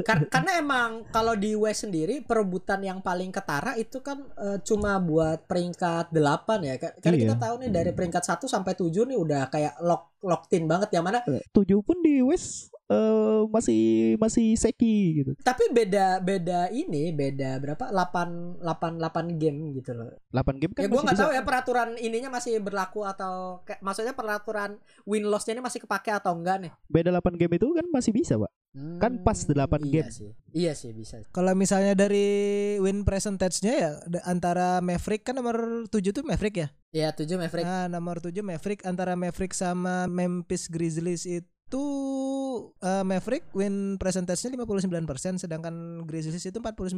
[0.03, 4.97] Kar- karena emang kalau di West sendiri perebutan yang paling ketara itu kan eh, cuma
[4.97, 6.19] buat peringkat 8
[6.61, 6.75] ya.
[6.77, 7.23] Ka- Karena Iya.
[7.23, 10.89] kita tahu nih dari peringkat 1 sampai 7 nih udah kayak lock locked in banget
[10.91, 11.19] yang mana
[11.51, 13.83] tujuh pun di West eh, masih
[14.21, 20.13] masih seki gitu tapi beda beda ini beda berapa 8 8 8 game gitu loh.
[20.31, 24.13] 8 game kan ya gua nggak tahu ya peraturan ininya masih berlaku atau kayak maksudnya
[24.13, 24.77] peraturan
[25.09, 26.71] win lossnya ini masih kepake atau enggak nih?
[26.87, 30.09] beda 8 game itu kan masih bisa pak Kan pas 8 iya game.
[30.09, 30.29] sih.
[30.49, 31.21] Iya sih bisa.
[31.29, 32.25] Kalau misalnya dari
[32.81, 33.91] win percentage-nya ya
[34.25, 36.67] antara Maverick kan nomor 7 tuh Maverick ya.
[36.89, 37.69] Ya 7 Maverick.
[37.69, 41.45] Nah, nomor 7 Maverick antara Maverick sama Memphis Grizzlies itu
[42.79, 46.95] eh, Maverick win percentage-nya 59% sedangkan Grizzlies itu 49%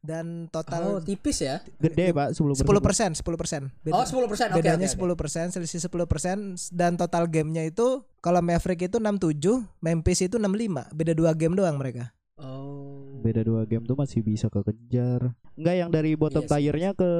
[0.00, 1.60] dan Oh, total tipis ya.
[1.76, 3.70] gede pak 10 10% 10%.
[3.80, 4.50] Beda- Oh, 10%.
[4.50, 5.20] Oke, bedanya oke, oke.
[5.22, 10.88] 10%, selisih 10% dan total gamenya itu kalau Maverick itu 67, Memphis itu 65.
[10.90, 12.12] Beda dua game doang mereka.
[12.36, 12.89] Oh.
[13.20, 16.56] Beda dua game tuh masih bisa kekejar Enggak yang dari bottom Iya sih.
[16.56, 17.10] tier-nya ke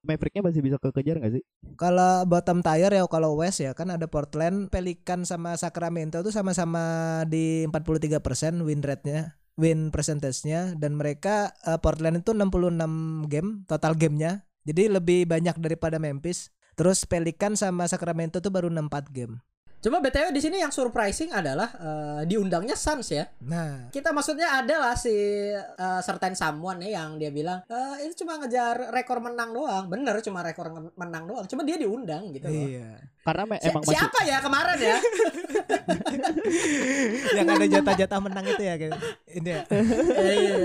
[0.00, 1.42] Mavericknya masih bisa kekejar gak sih
[1.76, 7.22] Kalau bottom tier ya kalau West ya kan ada Portland, Pelican sama Sacramento tuh sama-sama
[7.28, 14.48] di 43% win rate-nya, win percentage-nya dan mereka eh, Portland itu 66 game total gamenya
[14.66, 16.50] Jadi lebih banyak daripada Memphis.
[16.74, 19.38] Terus Pelikan sama Sacramento tuh baru 64 game.
[19.86, 23.22] Coba BTW di sini yang surprising adalah eh, diundangnya Suns ya.
[23.46, 28.34] Nah, Kita maksudnya adalah si eh, certain someone ya yang dia bilang eh ini cuma
[28.42, 29.86] ngejar rekor menang doang.
[29.86, 31.46] Bener cuma rekor menang doang.
[31.46, 32.66] Cuma dia diundang gitu loh.
[32.66, 32.98] iya.
[33.22, 34.98] Karena me- Si- emang masih siapa ya kemarin ya?
[37.38, 38.98] Yang ada jatah-jatah menang itu ya kayak
[39.38, 39.62] ini ya.
[40.18, 40.56] Iya.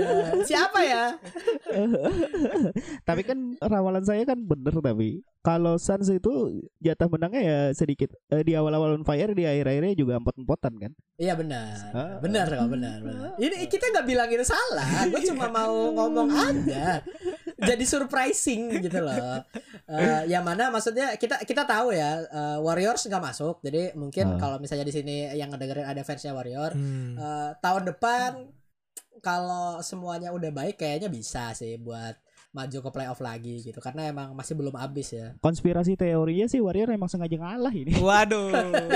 [0.42, 1.04] Siapa ya?
[3.08, 6.30] tapi kan ramalan saya kan bener tapi kalau Suns itu
[6.78, 11.34] jatah menangnya ya sedikit Eh, di awal-awal on fire di akhir-akhirnya juga empot-empotan kan Iya
[11.34, 11.74] benar.
[11.92, 12.18] Ah.
[12.18, 13.34] Benar kok benar, benar.
[13.36, 15.06] Ini kita nggak bilang itu salah.
[15.06, 16.98] Gue cuma mau ngomong aja.
[17.58, 19.38] Jadi surprising gitu loh.
[19.86, 23.58] Eh, yang mana maksudnya kita kita tahu ya eh, Warriors nggak masuk.
[23.60, 24.38] Jadi mungkin Ah.
[24.38, 27.14] kalau misalnya di sini yang ngedengerin ada fansnya Warrior Hmm.
[27.14, 28.50] eh, tahun depan
[29.20, 32.18] kalau semuanya udah baik kayaknya bisa sih buat
[32.52, 35.32] maju ke playoff lagi gitu karena emang masih belum habis ya.
[35.40, 38.52] konspirasi teorinya sih Warrior emang sengaja ngalah ini Waduh.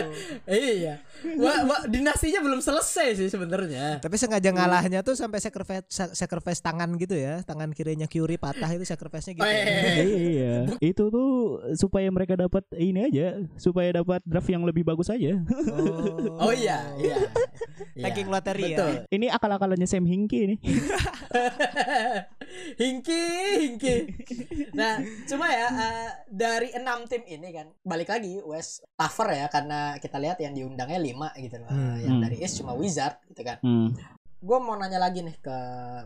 [0.47, 1.01] iya.
[1.40, 4.05] Wah, wah, dinastinya belum selesai sih sebenarnya.
[4.05, 7.40] Tapi sengaja ngalahnya tuh sampai sacrifice sa- sacrifice tangan gitu ya.
[7.49, 9.47] Tangan kirinya Curry patah itu sacrifice-nya gitu.
[9.47, 9.64] Oh, ya.
[9.64, 9.97] iya.
[10.05, 11.31] iya itu tuh
[11.81, 15.40] supaya mereka dapat ini aja supaya dapat draft yang lebih bagus aja
[16.37, 17.16] Oh iya, iya.
[17.97, 18.05] Iya.
[18.12, 18.77] Ranking lottery ya.
[18.77, 18.92] Betul.
[19.09, 20.57] ini akal-akalannya Sam Hinkie ini
[22.77, 23.25] Hingki,
[23.59, 23.95] Hingki.
[24.73, 29.97] Nah, cuma ya eh, dari enam tim ini kan balik lagi West tougher ya karena
[29.97, 31.69] kita lihat yang diundangnya lima gitu loh.
[31.69, 31.97] Hmm.
[31.99, 32.23] Yang Hmm.
[32.23, 33.59] dari East cuma Wizard gitu kan.
[33.61, 33.89] hmm.
[34.37, 35.57] Gue mau nanya lagi nih ke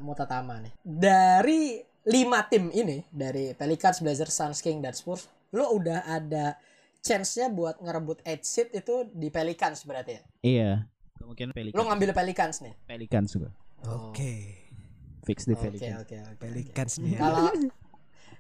[0.01, 0.73] Mutatama nih.
[0.81, 6.57] Dari lima tim ini dari Pelicans, Blazers, Suns, King dan Spurs, lo udah ada
[7.01, 10.23] chance-nya buat ngerebut 8 seed itu di Pelicans berarti ya.
[10.41, 10.73] iya
[11.17, 12.75] kemungkinan Lo Pelicans ngambil Pelicans nih.
[12.85, 13.49] Pelicans juga
[13.81, 14.60] Oke.
[15.31, 16.41] Fix di Oke, Pelicans oke, oke.
[16.43, 17.13] Pelicans nih.
[17.13, 17.19] ya.
[17.21, 17.47] Kalau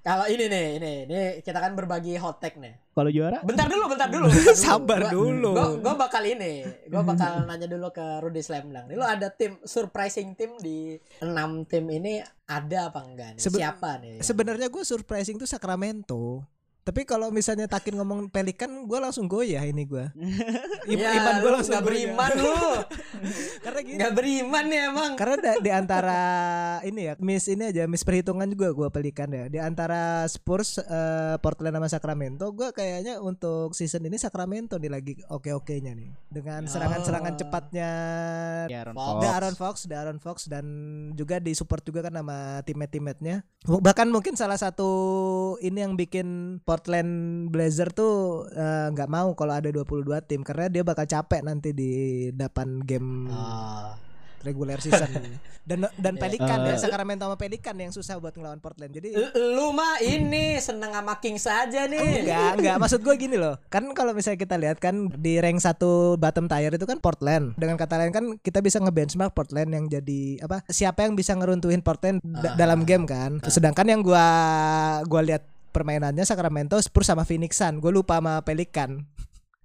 [0.00, 2.72] kalau ini nih, ini, ini kita kan berbagi hot take nih.
[2.90, 4.26] kalau juara Bentar dulu, bentar dulu.
[4.26, 5.52] bentar Sabar Gua- dulu.
[5.52, 6.52] Gua, gua bakal ini,
[6.88, 8.88] gua bakal nanya dulu ke Rudy Slamdang.
[8.88, 13.40] Nih lo ada tim surprising tim di enam tim ini ada apa enggak nih?
[13.40, 14.18] Sebe- Siapa nih?
[14.20, 16.42] Sebenarnya gue surprising tuh Sacramento.
[16.80, 20.00] Tapi kalau misalnya Takin ngomong Pelikan, gue langsung goyah ini gue.
[20.88, 22.56] Ya, iman gue lu langsung beriman lu.
[23.64, 23.96] Karena gini.
[23.96, 25.10] Nggak beriman ya emang.
[25.14, 26.20] Karena da- di antara
[26.82, 29.46] ini ya, miss ini aja, miss perhitungan juga gue pelikan ya.
[29.46, 35.12] Di antara Spurs, eh, Portland sama Sacramento, gue kayaknya untuk season ini Sacramento nih lagi
[35.22, 36.10] oke-okenya nih.
[36.28, 37.38] Dengan serangan-serangan Oh.
[37.38, 37.90] cepatnya
[38.66, 39.20] Aaron Fox.
[39.22, 40.64] Aaron Fox, The Aaron Fox dan
[41.12, 43.42] juga disupport juga kan sama teammate-teammate-nya.
[43.62, 44.88] Bahkan mungkin salah satu
[45.60, 46.26] ini yang bikin
[46.62, 47.10] Portland
[47.48, 49.90] Blazer tuh eh, nggak mau kalau ada 22
[50.22, 51.90] tim karena dia bakal capek nanti di
[52.30, 53.90] depan game Oh.
[54.40, 55.08] regular season.
[55.68, 56.72] dan dan Pelikan Eh.
[56.72, 58.88] ya Sacramento sama Pelikan yang susah buat ngelawan Portland.
[58.90, 62.24] Jadi L- Lu mah ini seneng sama King saja nih.
[62.24, 62.76] Enggak, enggak.
[62.80, 63.60] Maksud gue gini loh.
[63.68, 67.52] Kan kalau misalnya kita lihat kan di rank satu bottom tier itu kan Portland.
[67.54, 70.64] Dengan kata lain kan kita bisa ngebenchmark Portland yang jadi apa?
[70.66, 72.56] Siapa yang bisa ngeruntuhin Portland da- Ah.
[72.56, 73.44] dalam game kan?
[73.44, 74.24] Sedangkan yang gua
[75.04, 77.78] gua lihat permainannya Sacramento, Spurs sama Phoenix Sun.
[77.78, 79.04] Gue lupa sama Pelikan.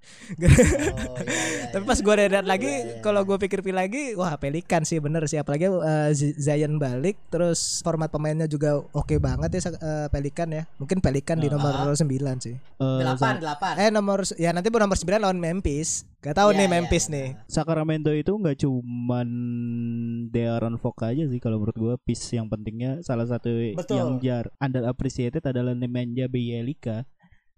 [0.36, 1.88] Oh, iya, iya, Tapi iya.
[1.88, 5.38] pas gue lihat lagi, Iya, iya, kalau gue pikir-pikir lagi, wah Pelikan sih bener sih.
[5.38, 5.70] Apalagi
[6.12, 10.64] Z- Zion balik, terus format pemainnya juga oke banget ya eh, Pelikan ya.
[10.76, 11.54] Mungkin Pelikan di Ah.
[11.54, 12.56] nomor 9 sih.
[12.56, 13.74] Eh, delapan, delapan.
[13.78, 16.10] Eh nomor ya nanti nomor 9 lawan Memphis.
[16.20, 17.14] Gak tahu Iya, nih iya, Memphis iya.
[17.14, 17.28] nih.
[17.46, 19.30] Sacramento itu nggak cuman
[20.28, 23.94] De'Aaron Fox aja sih kalau menurut gua piece yang pentingnya salah satu Betul.
[23.94, 27.06] yang jar underappreciated adalah Nemanja Bjelica.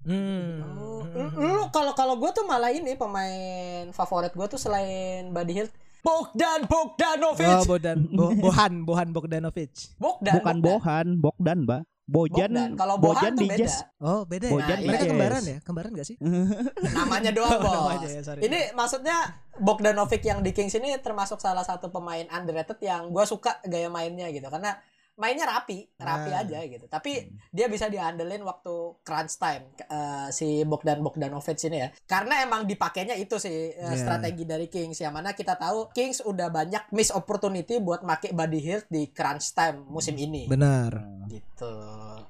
[0.07, 0.63] Hmm.
[0.73, 5.53] Oh, lu- lu kalau kalau gue tuh malah ini pemain favorit gue tuh selain Buddy
[5.53, 7.43] Hield Bogdan Bogdanovic.
[7.45, 9.75] Oh, Bodan, Bo- Bohan, Bohan Bogdanovic.
[9.97, 10.33] Bogdan.
[10.33, 11.83] Bukan Bohan, Bogdan, Mbak.
[12.07, 12.69] Bojan, Bogdan.
[12.79, 13.59] Kalau Bohan tuh di beda.
[13.59, 13.83] Jazz.
[13.99, 14.53] Oh, beda ya.
[14.55, 15.57] Bojan di Mereka kembaran ya?
[15.59, 16.15] Kembaran gak sih?
[16.95, 17.75] Namanya doang, Oh, Bos.
[17.75, 18.39] namanya ya, sorry.
[18.41, 19.17] Ini maksudnya
[19.59, 24.31] Bogdanovic yang di Kings ini termasuk salah satu pemain underrated yang gue suka gaya mainnya
[24.31, 24.79] gitu karena
[25.17, 26.39] mainnya rapi, rapi Nah.
[26.39, 26.85] aja gitu.
[26.85, 27.11] Tapi
[27.49, 31.89] dia bisa diandelin waktu crunch time eh, si Bogdan Bogdanovic ini ya.
[32.05, 33.97] Karena emang dipakainya itu sih eh, Iya.
[33.97, 38.59] strategi dari Kings yang mana kita tahu Kings udah banyak miss opportunity buat make Buddy
[38.59, 40.45] Hield di crunch time musim ini.
[40.45, 40.93] Benar.
[41.27, 41.73] Gitu.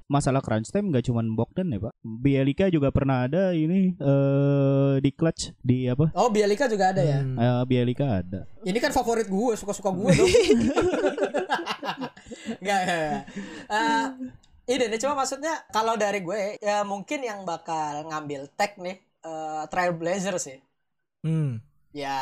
[0.07, 1.93] Masalah crunch time nggak cuman Bogdan ya, Pak.
[1.99, 6.15] Bjelica juga pernah ada ini eh di clutch di apa?
[6.15, 7.19] Oh, Bielika juga ada ya.
[7.19, 7.35] Hmm.
[7.35, 8.47] Eh, Bjelica ada.
[8.63, 10.31] Ini kan favorit gue, suka-suka gue dong.
[12.57, 13.21] Enggak, enggak.
[13.71, 14.05] Eh,
[14.73, 19.63] ini nih cuma maksudnya kalau dari gue ya mungkin yang bakal ngambil tag nih eh,
[19.71, 20.57] Trailblazer sih.
[21.23, 21.57] Hmm.
[21.95, 22.19] Ya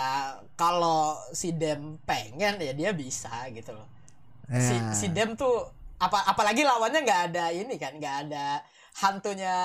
[0.56, 3.88] kalau si Dem pengen ya dia bisa gitu loh.
[4.56, 4.88] Si Ya.
[5.00, 5.56] si Dem tuh
[6.06, 8.62] apa apalagi lawannya nggak ada ini kan nggak ada
[8.96, 9.56] hantunya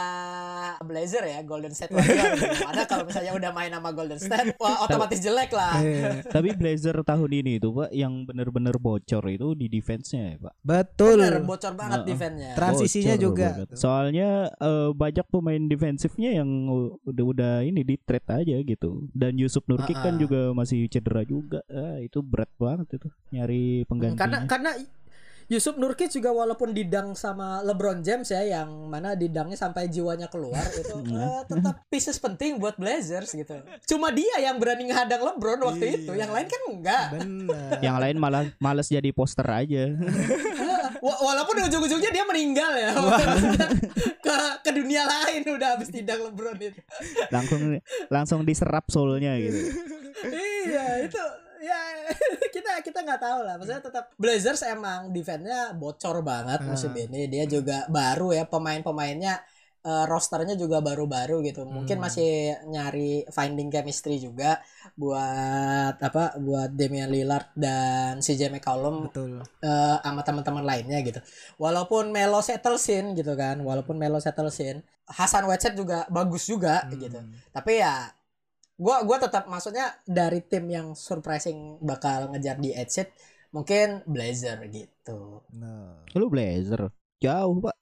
[0.81, 2.35] Blazer ya Golden State Warrior
[2.71, 6.27] ada kalau misalnya udah main sama Golden State wah otomatis jelek lah Iya.
[6.27, 10.55] Tapi Blazer tahun ini itu Pak yang bener-bener bocor itu di defense-nya ya Pak.
[10.61, 11.19] Betul.
[11.21, 12.09] Bener, bocor banget Heeh.
[12.11, 13.49] defense-nya Transisinya Bocor juga.
[13.55, 13.69] banget.
[13.75, 16.49] Soalnya eh, banyak pemain defensifnya yang
[17.01, 19.07] udah udah ini di trade aja gitu.
[19.11, 20.21] Dan Yusuf Nurkic kan Ah-ah.
[20.21, 21.63] juga masih cedera juga.
[21.67, 24.19] Ah, itu berat banget itu nyari penggantinya.
[24.21, 24.71] karena karena
[25.51, 30.63] Yusuf Nurkic juga walaupun didang sama LeBron James ya yang mana didangnya sampai jiwanya keluar
[30.79, 33.59] itu eh, tetap pieces penting buat Blazers gitu.
[33.85, 35.97] Cuma dia yang berani ngehadang LeBron waktu Iya.
[35.99, 37.05] itu, yang lain kan enggak.
[37.13, 37.73] Benar.
[37.81, 39.91] yang lain malah males jadi poster aja.
[41.01, 42.91] Wa- Walaupun ujung-ujungnya dia meninggal ya.
[44.25, 46.79] ke ke dunia lain udah habis didang LeBron itu.
[47.29, 47.61] langsung
[48.07, 49.75] langsung diserap soulnya gitu.
[50.29, 51.19] iya, itu
[51.61, 51.79] ya
[52.55, 53.55] kita kita nggak tahu lah.
[53.61, 57.29] Maksudnya tetap Blazers emang defense-nya bocor banget musim ini.
[57.29, 59.35] Dia juga baru ya pemain-pemainnya
[59.81, 61.65] eh, rosternya juga baru-baru gitu.
[61.65, 62.05] Mungkin Hmm.
[62.05, 62.31] masih
[62.69, 64.61] nyari finding chemistry juga
[64.93, 69.41] buat apa buat Damian Lillard dan CJ McCollum Betul.
[69.65, 71.21] eh, sama teman-teman lainnya gitu.
[71.57, 77.01] Walaupun Melo settlesin gitu kan, walaupun Melo settlesin, Hasan Whiteside juga bagus juga Hmm.
[77.01, 77.19] gitu.
[77.51, 78.13] Tapi ya
[78.81, 83.13] gua gua tetap maksudnya dari tim yang surprising bakal ngejar di seat,
[83.53, 85.45] mungkin Blazer gitu.
[85.53, 86.01] Nah.
[86.17, 86.89] Lu Blazer
[87.21, 87.77] jauh pak.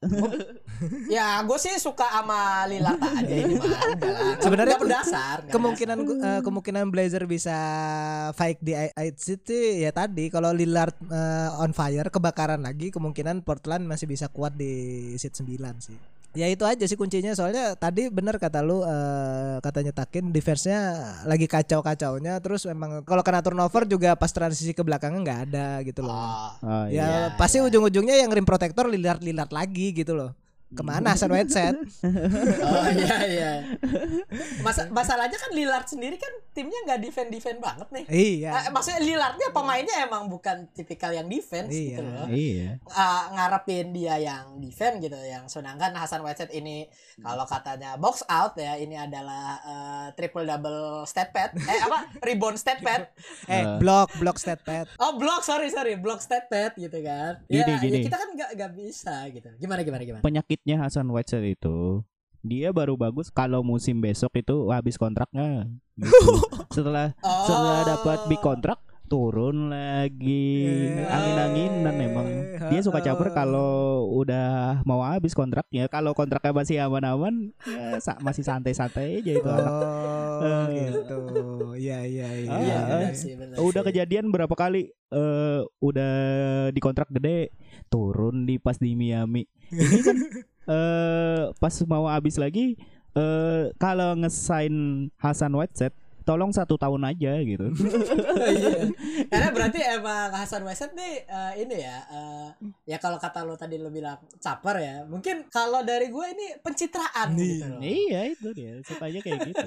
[1.07, 3.71] Ya, gue sih suka sama Lillard aja ini mah.
[3.99, 4.35] Udah lah.
[4.43, 5.37] Sebenarnya berdasar.
[5.47, 7.59] nggak Kemungkinan eh, kemungkinan Blazer bisa
[8.35, 13.87] fight di Eight City ya tadi kalau Lillard eh, on fire kebakaran lagi kemungkinan Portland
[13.87, 15.47] masih bisa kuat di seat 9
[15.83, 16.18] sih.
[16.37, 20.81] Ya itu aja sih kuncinya soalnya tadi bener kata lu eh, katanya Takin defense-nya
[21.25, 26.05] lagi kacau-kacaunya terus memang kalau kena turnover juga pas transisi ke belakangnya nggak ada gitu
[26.05, 26.13] loh.
[26.13, 27.37] Oh, Ah, ya iya.
[27.41, 27.67] pasti iya.
[27.67, 30.31] ujung-ujungnya yang rim protector Lillard Lillard lagi gitu loh.
[30.69, 31.81] Ke mana Hasan Whiteside?
[32.69, 33.53] oh iya iya.
[34.65, 38.05] Masa masalahnya kan Lillard sendiri kan timnya nggak defend defend banget nih.
[38.07, 38.51] iya.
[38.53, 41.89] Eh, maksudnya Lillardnya pemainnya emang bukan tipikal yang defense Iya.
[41.91, 42.27] gitu loh.
[42.29, 42.69] Iya.
[42.87, 46.85] Ah, ngarepin dia yang defend gitu yang sedangkan Hasan Whiteside ini
[47.19, 52.57] kalau katanya box out ya ini adalah eh, triple double stat pad eh apa rebound
[52.57, 53.09] stat pad
[53.47, 54.85] Eh, block block stat pad.
[54.99, 57.99] oh block sorry sorry block stat pad gitu kan ya, Gini, ya gini.
[58.03, 60.23] kita kan nggak nggak bisa gitu gimana gimana gimana
[60.59, 62.03] Penyakitnya Hasan Whiteside itu
[62.41, 65.71] dia baru bagus kalau musim besok itu habis kontraknya.
[65.95, 66.31] Gitu.
[66.75, 67.43] setelah oh.
[67.45, 71.07] setelah dapat big kontrak turun lagi Eh.
[71.09, 72.27] angin-anginan emang
[72.69, 73.71] dia suka caper kalau
[74.13, 79.75] udah mau habis kontraknya kalau kontraknya masih aman-aman ya sa- masih santai-santai aja itu anak
[80.39, 80.67] Oh, Eh.
[80.71, 81.19] gitu.
[81.75, 82.51] Iya, iya, iya.
[82.53, 82.87] Ah, ah.
[83.01, 83.87] benar sih benar udah sih.
[83.89, 86.13] kejadian berapa kali eh udah
[86.69, 87.51] di kontrak gede
[87.89, 90.17] turun di pas di Miami ini kan
[90.69, 92.77] eh pas mau habis lagi
[93.17, 95.97] eh kalau ngesign Hasan Whiteside
[96.29, 97.73] tolong satu tahun aja gitu
[98.49, 98.93] Iya.
[99.33, 102.49] Karena berarti emang Hasan Whiteside nih eh, ini ya eh,
[102.85, 107.33] ya kalau kata lo tadi lo bilang caper ya mungkin kalau dari gue ini pencitraan
[107.33, 107.49] Nih.
[107.49, 107.81] gitu loh.
[107.81, 109.67] iya itu dia sukanya kayak gitu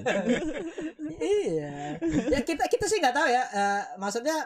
[1.42, 1.98] iya
[2.30, 4.38] ya kita kita sih nggak tahu ya eh, maksudnya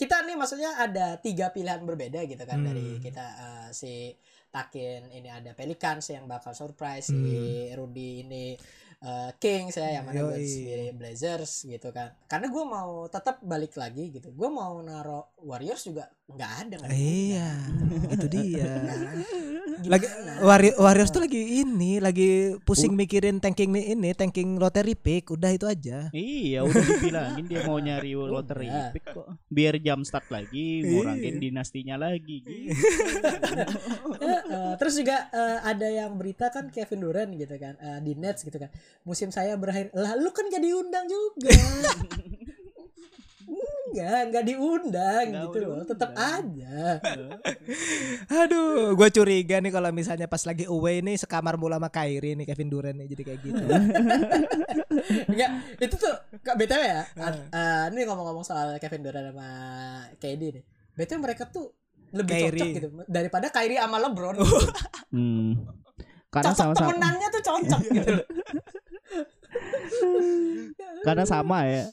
[0.00, 2.66] kita nih maksudnya ada tiga pilihan berbeda gitu kan Hmm.
[2.66, 4.16] dari kita eh, si
[4.48, 7.20] Takin ini ada Pelicans yang bakal surprise si
[7.68, 7.76] Hmm.
[7.76, 8.56] Rudy ini
[8.98, 10.40] eh, Kings ya yang mana Yoi.
[10.42, 15.84] sendiri Blazers gitu kan karena gue mau tetap balik lagi gitu gue mau naro Warriors
[15.84, 17.48] juga nggak ada nggak ada Iya,
[18.14, 18.70] itu dia.
[18.80, 19.22] Gimana?
[19.80, 20.06] Lagi
[20.44, 25.48] Warriors, Warriors tuh lagi ini, lagi pusing mikirin tanking nih ini, tanking lottery pick, udah
[25.50, 26.12] itu aja.
[26.12, 28.92] iya udah dibilangin dia mau nyari lottery Udah.
[28.92, 32.76] pick kok biar jam start lagi ngurangin dinastinya lagi gitu.
[34.20, 38.44] Eh, eh, terus juga eh, ada yang berita kan Kevin Durant gitu kan di Nets
[38.44, 38.68] gitu kan
[39.02, 41.48] musim saya berakhir lah lu kan gak diundang juga
[43.90, 46.78] enggak enggak diundang Nggak gitu loh tetap aja.
[48.30, 52.46] Aduh, gue curiga nih kalau misalnya pas lagi away nih sekamar mula sama Kyrie nih
[52.46, 53.64] Kevin Durant nih jadi kayak gitu.
[55.30, 55.50] enggak
[55.82, 57.02] itu tuh kak btw ya?
[57.50, 59.48] Eh, ini ngomong-ngomong soal Kevin Durant sama
[60.16, 60.64] KD nih.
[60.94, 61.74] Btw mereka tuh
[62.10, 62.50] lebih Kyrie.
[62.50, 64.36] cocok gitu daripada Kyrie sama LeBron.
[65.10, 65.58] Hmm.
[66.30, 68.14] karena cocok sama-sama temenannya tuh cocok gitu.
[71.02, 71.90] Karena sama ya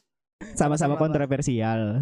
[0.58, 2.02] sama-sama kontroversial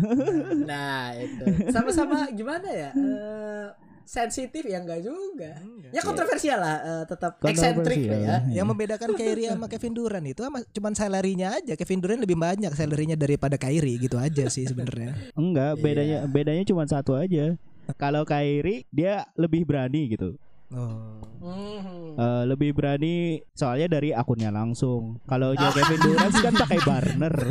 [0.64, 1.44] Nah itu
[1.76, 2.90] sama-sama gimana ya?
[2.96, 3.68] Eh,
[4.06, 5.58] sensitif ya enggak juga.
[5.90, 8.22] Ya kontroversial lah, eh, tetap eksentrik Kontroversial.
[8.22, 8.38] ya.
[8.62, 11.74] Yang membedakan Kyrie sama Kevin Durant itu sama cuman salary-nya aja.
[11.74, 15.18] Kevin Durant lebih banyak salary-nya daripada Kyrie gitu aja sih sebenarnya.
[15.34, 17.58] enggak bedanya bedanya cuma satu aja
[17.98, 20.38] Kalau Kyrie dia lebih berani gitu.
[20.68, 21.22] Oh.
[21.38, 22.16] Mhm.
[22.16, 23.16] Eh, lebih berani
[23.52, 25.22] soalnya dari akunnya langsung.
[25.24, 27.36] Kalau dia Kevin Durant kan pakai burner.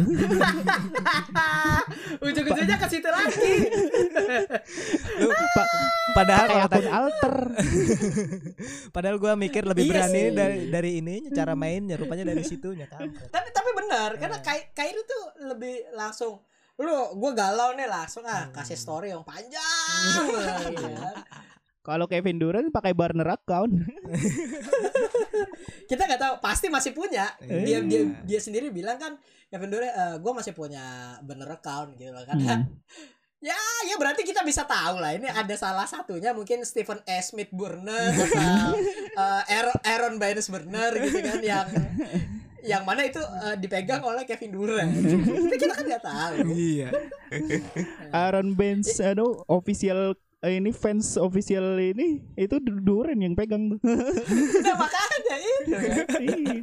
[2.20, 3.54] Ujung-ujungnya ke situ lagi.
[5.16, 5.70] Lu, pa-
[6.12, 7.34] padahal pakai kalau akun alter.
[8.96, 10.32] padahal gua mikir lebih Iya berani sih.
[10.32, 13.28] dari dari ini cara mainnya rupanya dari situnya kampret.
[13.28, 16.40] tapi tapi benar karena Kai Kairi tuh lebih langsung
[16.74, 19.62] lu gue galau nih langsung ah kasih story yang panjang
[20.66, 21.14] gitu kan.
[21.84, 23.76] Kalau Kevin Durant pakai burner account.
[25.84, 27.78] kita nggak tahu pasti masih punya dia Iya.
[27.84, 30.82] dia dia sendiri bilang kan Kevin Durant gue masih punya
[31.20, 32.64] bener account gitu loh kan Hmm.
[33.44, 33.52] ya
[33.84, 37.20] ya berarti kita bisa tahu lah ini ada salah satunya mungkin Stephen A.
[37.20, 38.72] Smith Burner atau
[39.12, 41.68] eh, Aaron, Aaron Baines Burner gitu kan yang
[42.64, 46.88] yang mana itu eh, dipegang oleh Kevin Durant tapi kita kan nggak tahu Iya.
[48.10, 53.80] Aaron Benz aduh official eh, ini fans official ini itu Durant yang pegang tuh.
[54.64, 56.20] Nah, makanya itu kan.
[56.20, 56.56] Iya.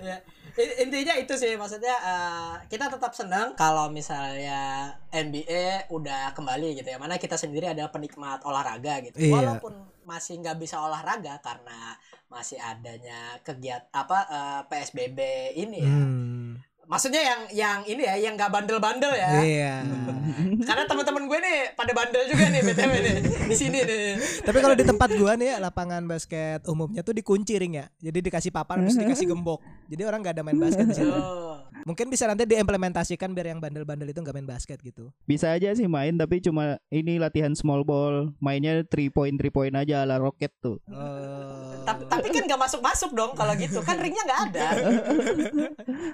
[0.00, 0.16] ya.
[0.54, 6.98] Intinya itu sih maksudnya eh, kita tetap senang kalau misalnya NBA udah kembali gitu ya.
[6.98, 9.18] Mana kita sendiri adalah penikmat olahraga gitu.
[9.18, 9.34] Iya.
[9.34, 11.96] Walaupun masih nggak bisa olahraga karena
[12.28, 15.18] masih adanya kegiatan apa eh, PSBB
[15.58, 15.94] ini ya.
[15.94, 16.62] Hmm.
[16.84, 19.30] Maksudnya yang yang ini ya, yang nggak bandel-bandel ya.
[19.40, 19.74] Iya.
[20.68, 23.16] Karena teman-teman gue nih pada bandel juga nih BTW nih
[23.48, 24.06] di sini nih.
[24.44, 27.86] Tapi kalau di tempat gua nih ya, lapangan basket umumnya tuh dikunci ring ya.
[28.00, 29.60] Jadi dikasih papan terus dikasih gembok.
[29.88, 31.12] Jadi orang nggak ada main basket di situ.
[31.12, 31.53] Tuh.
[31.82, 35.10] Mungkin bisa nanti diimplementasikan biar yang bandel-bandel itu nggak main basket gitu.
[35.26, 39.74] Bisa aja sih main tapi cuma ini latihan small ball, mainnya 3 point 3 point
[39.74, 40.78] aja ala roket tuh.
[40.86, 41.82] Oh.
[41.84, 43.82] Tapi, tapi kan nggak masuk-masuk dong kalau gitu.
[43.82, 44.66] Kan ringnya nggak ada.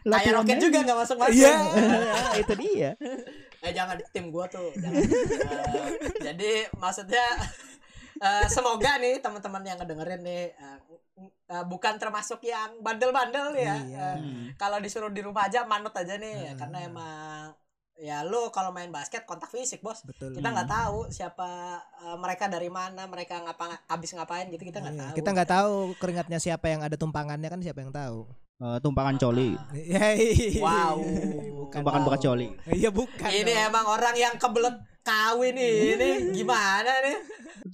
[0.17, 1.37] Kayak roket juga nggak masuk-masuk.
[1.37, 1.55] Iya.
[2.43, 2.91] itu dia.
[3.61, 4.73] Eh jangan di tim gua tuh.
[4.75, 4.97] Jangan.
[4.97, 5.89] Eh,
[6.25, 6.51] jadi
[6.81, 7.25] maksudnya
[8.21, 10.79] eh, semoga nih teman-teman yang ngedengerin nih eh,
[11.49, 13.77] eh, bukan termasuk yang bandel-bandel ya.
[13.81, 14.09] Iya.
[14.13, 14.17] Eh,
[14.55, 16.59] kalau disuruh di rumah aja manut aja nih ya, Hmm.
[16.59, 17.45] karena emang
[17.97, 20.33] ya lu kalau main basket kontak fisik bos Betul.
[20.33, 21.49] kita nggak tahu siapa
[22.01, 25.51] eh, mereka dari mana mereka ngapa habis ngapain gitu kita nggak Iya, tahu Kita nggak
[25.51, 28.25] tahu keringatnya siapa yang ada tumpangannya kan siapa yang tahu.
[28.61, 29.53] Eh, tumpangan coli.
[29.75, 30.61] Ya, iya.
[30.61, 30.97] Wow.
[31.65, 31.81] Bukan.
[31.81, 32.49] Tumpangan bekas coli.
[32.69, 33.29] Iya bukan.
[33.31, 33.69] ini dong.
[33.69, 37.17] emang orang yang kebelet kawin nih ini gimana nih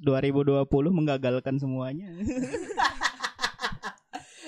[0.02, 2.10] 2020 menggagalkan semuanya.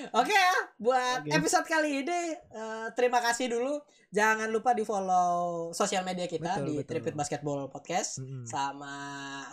[0.09, 1.37] Oke ya, buat Oke.
[1.37, 3.77] episode kali ini eh, terima kasih dulu.
[4.09, 6.89] Jangan lupa di follow sosial media kita Betul, di betul.
[6.97, 8.41] Tripit Basketball Podcast Mm-mm.
[8.41, 8.93] sama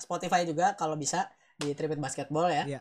[0.00, 1.28] Spotify juga kalau bisa
[1.60, 2.64] di Tripit Basketball ya.
[2.64, 2.80] Iya.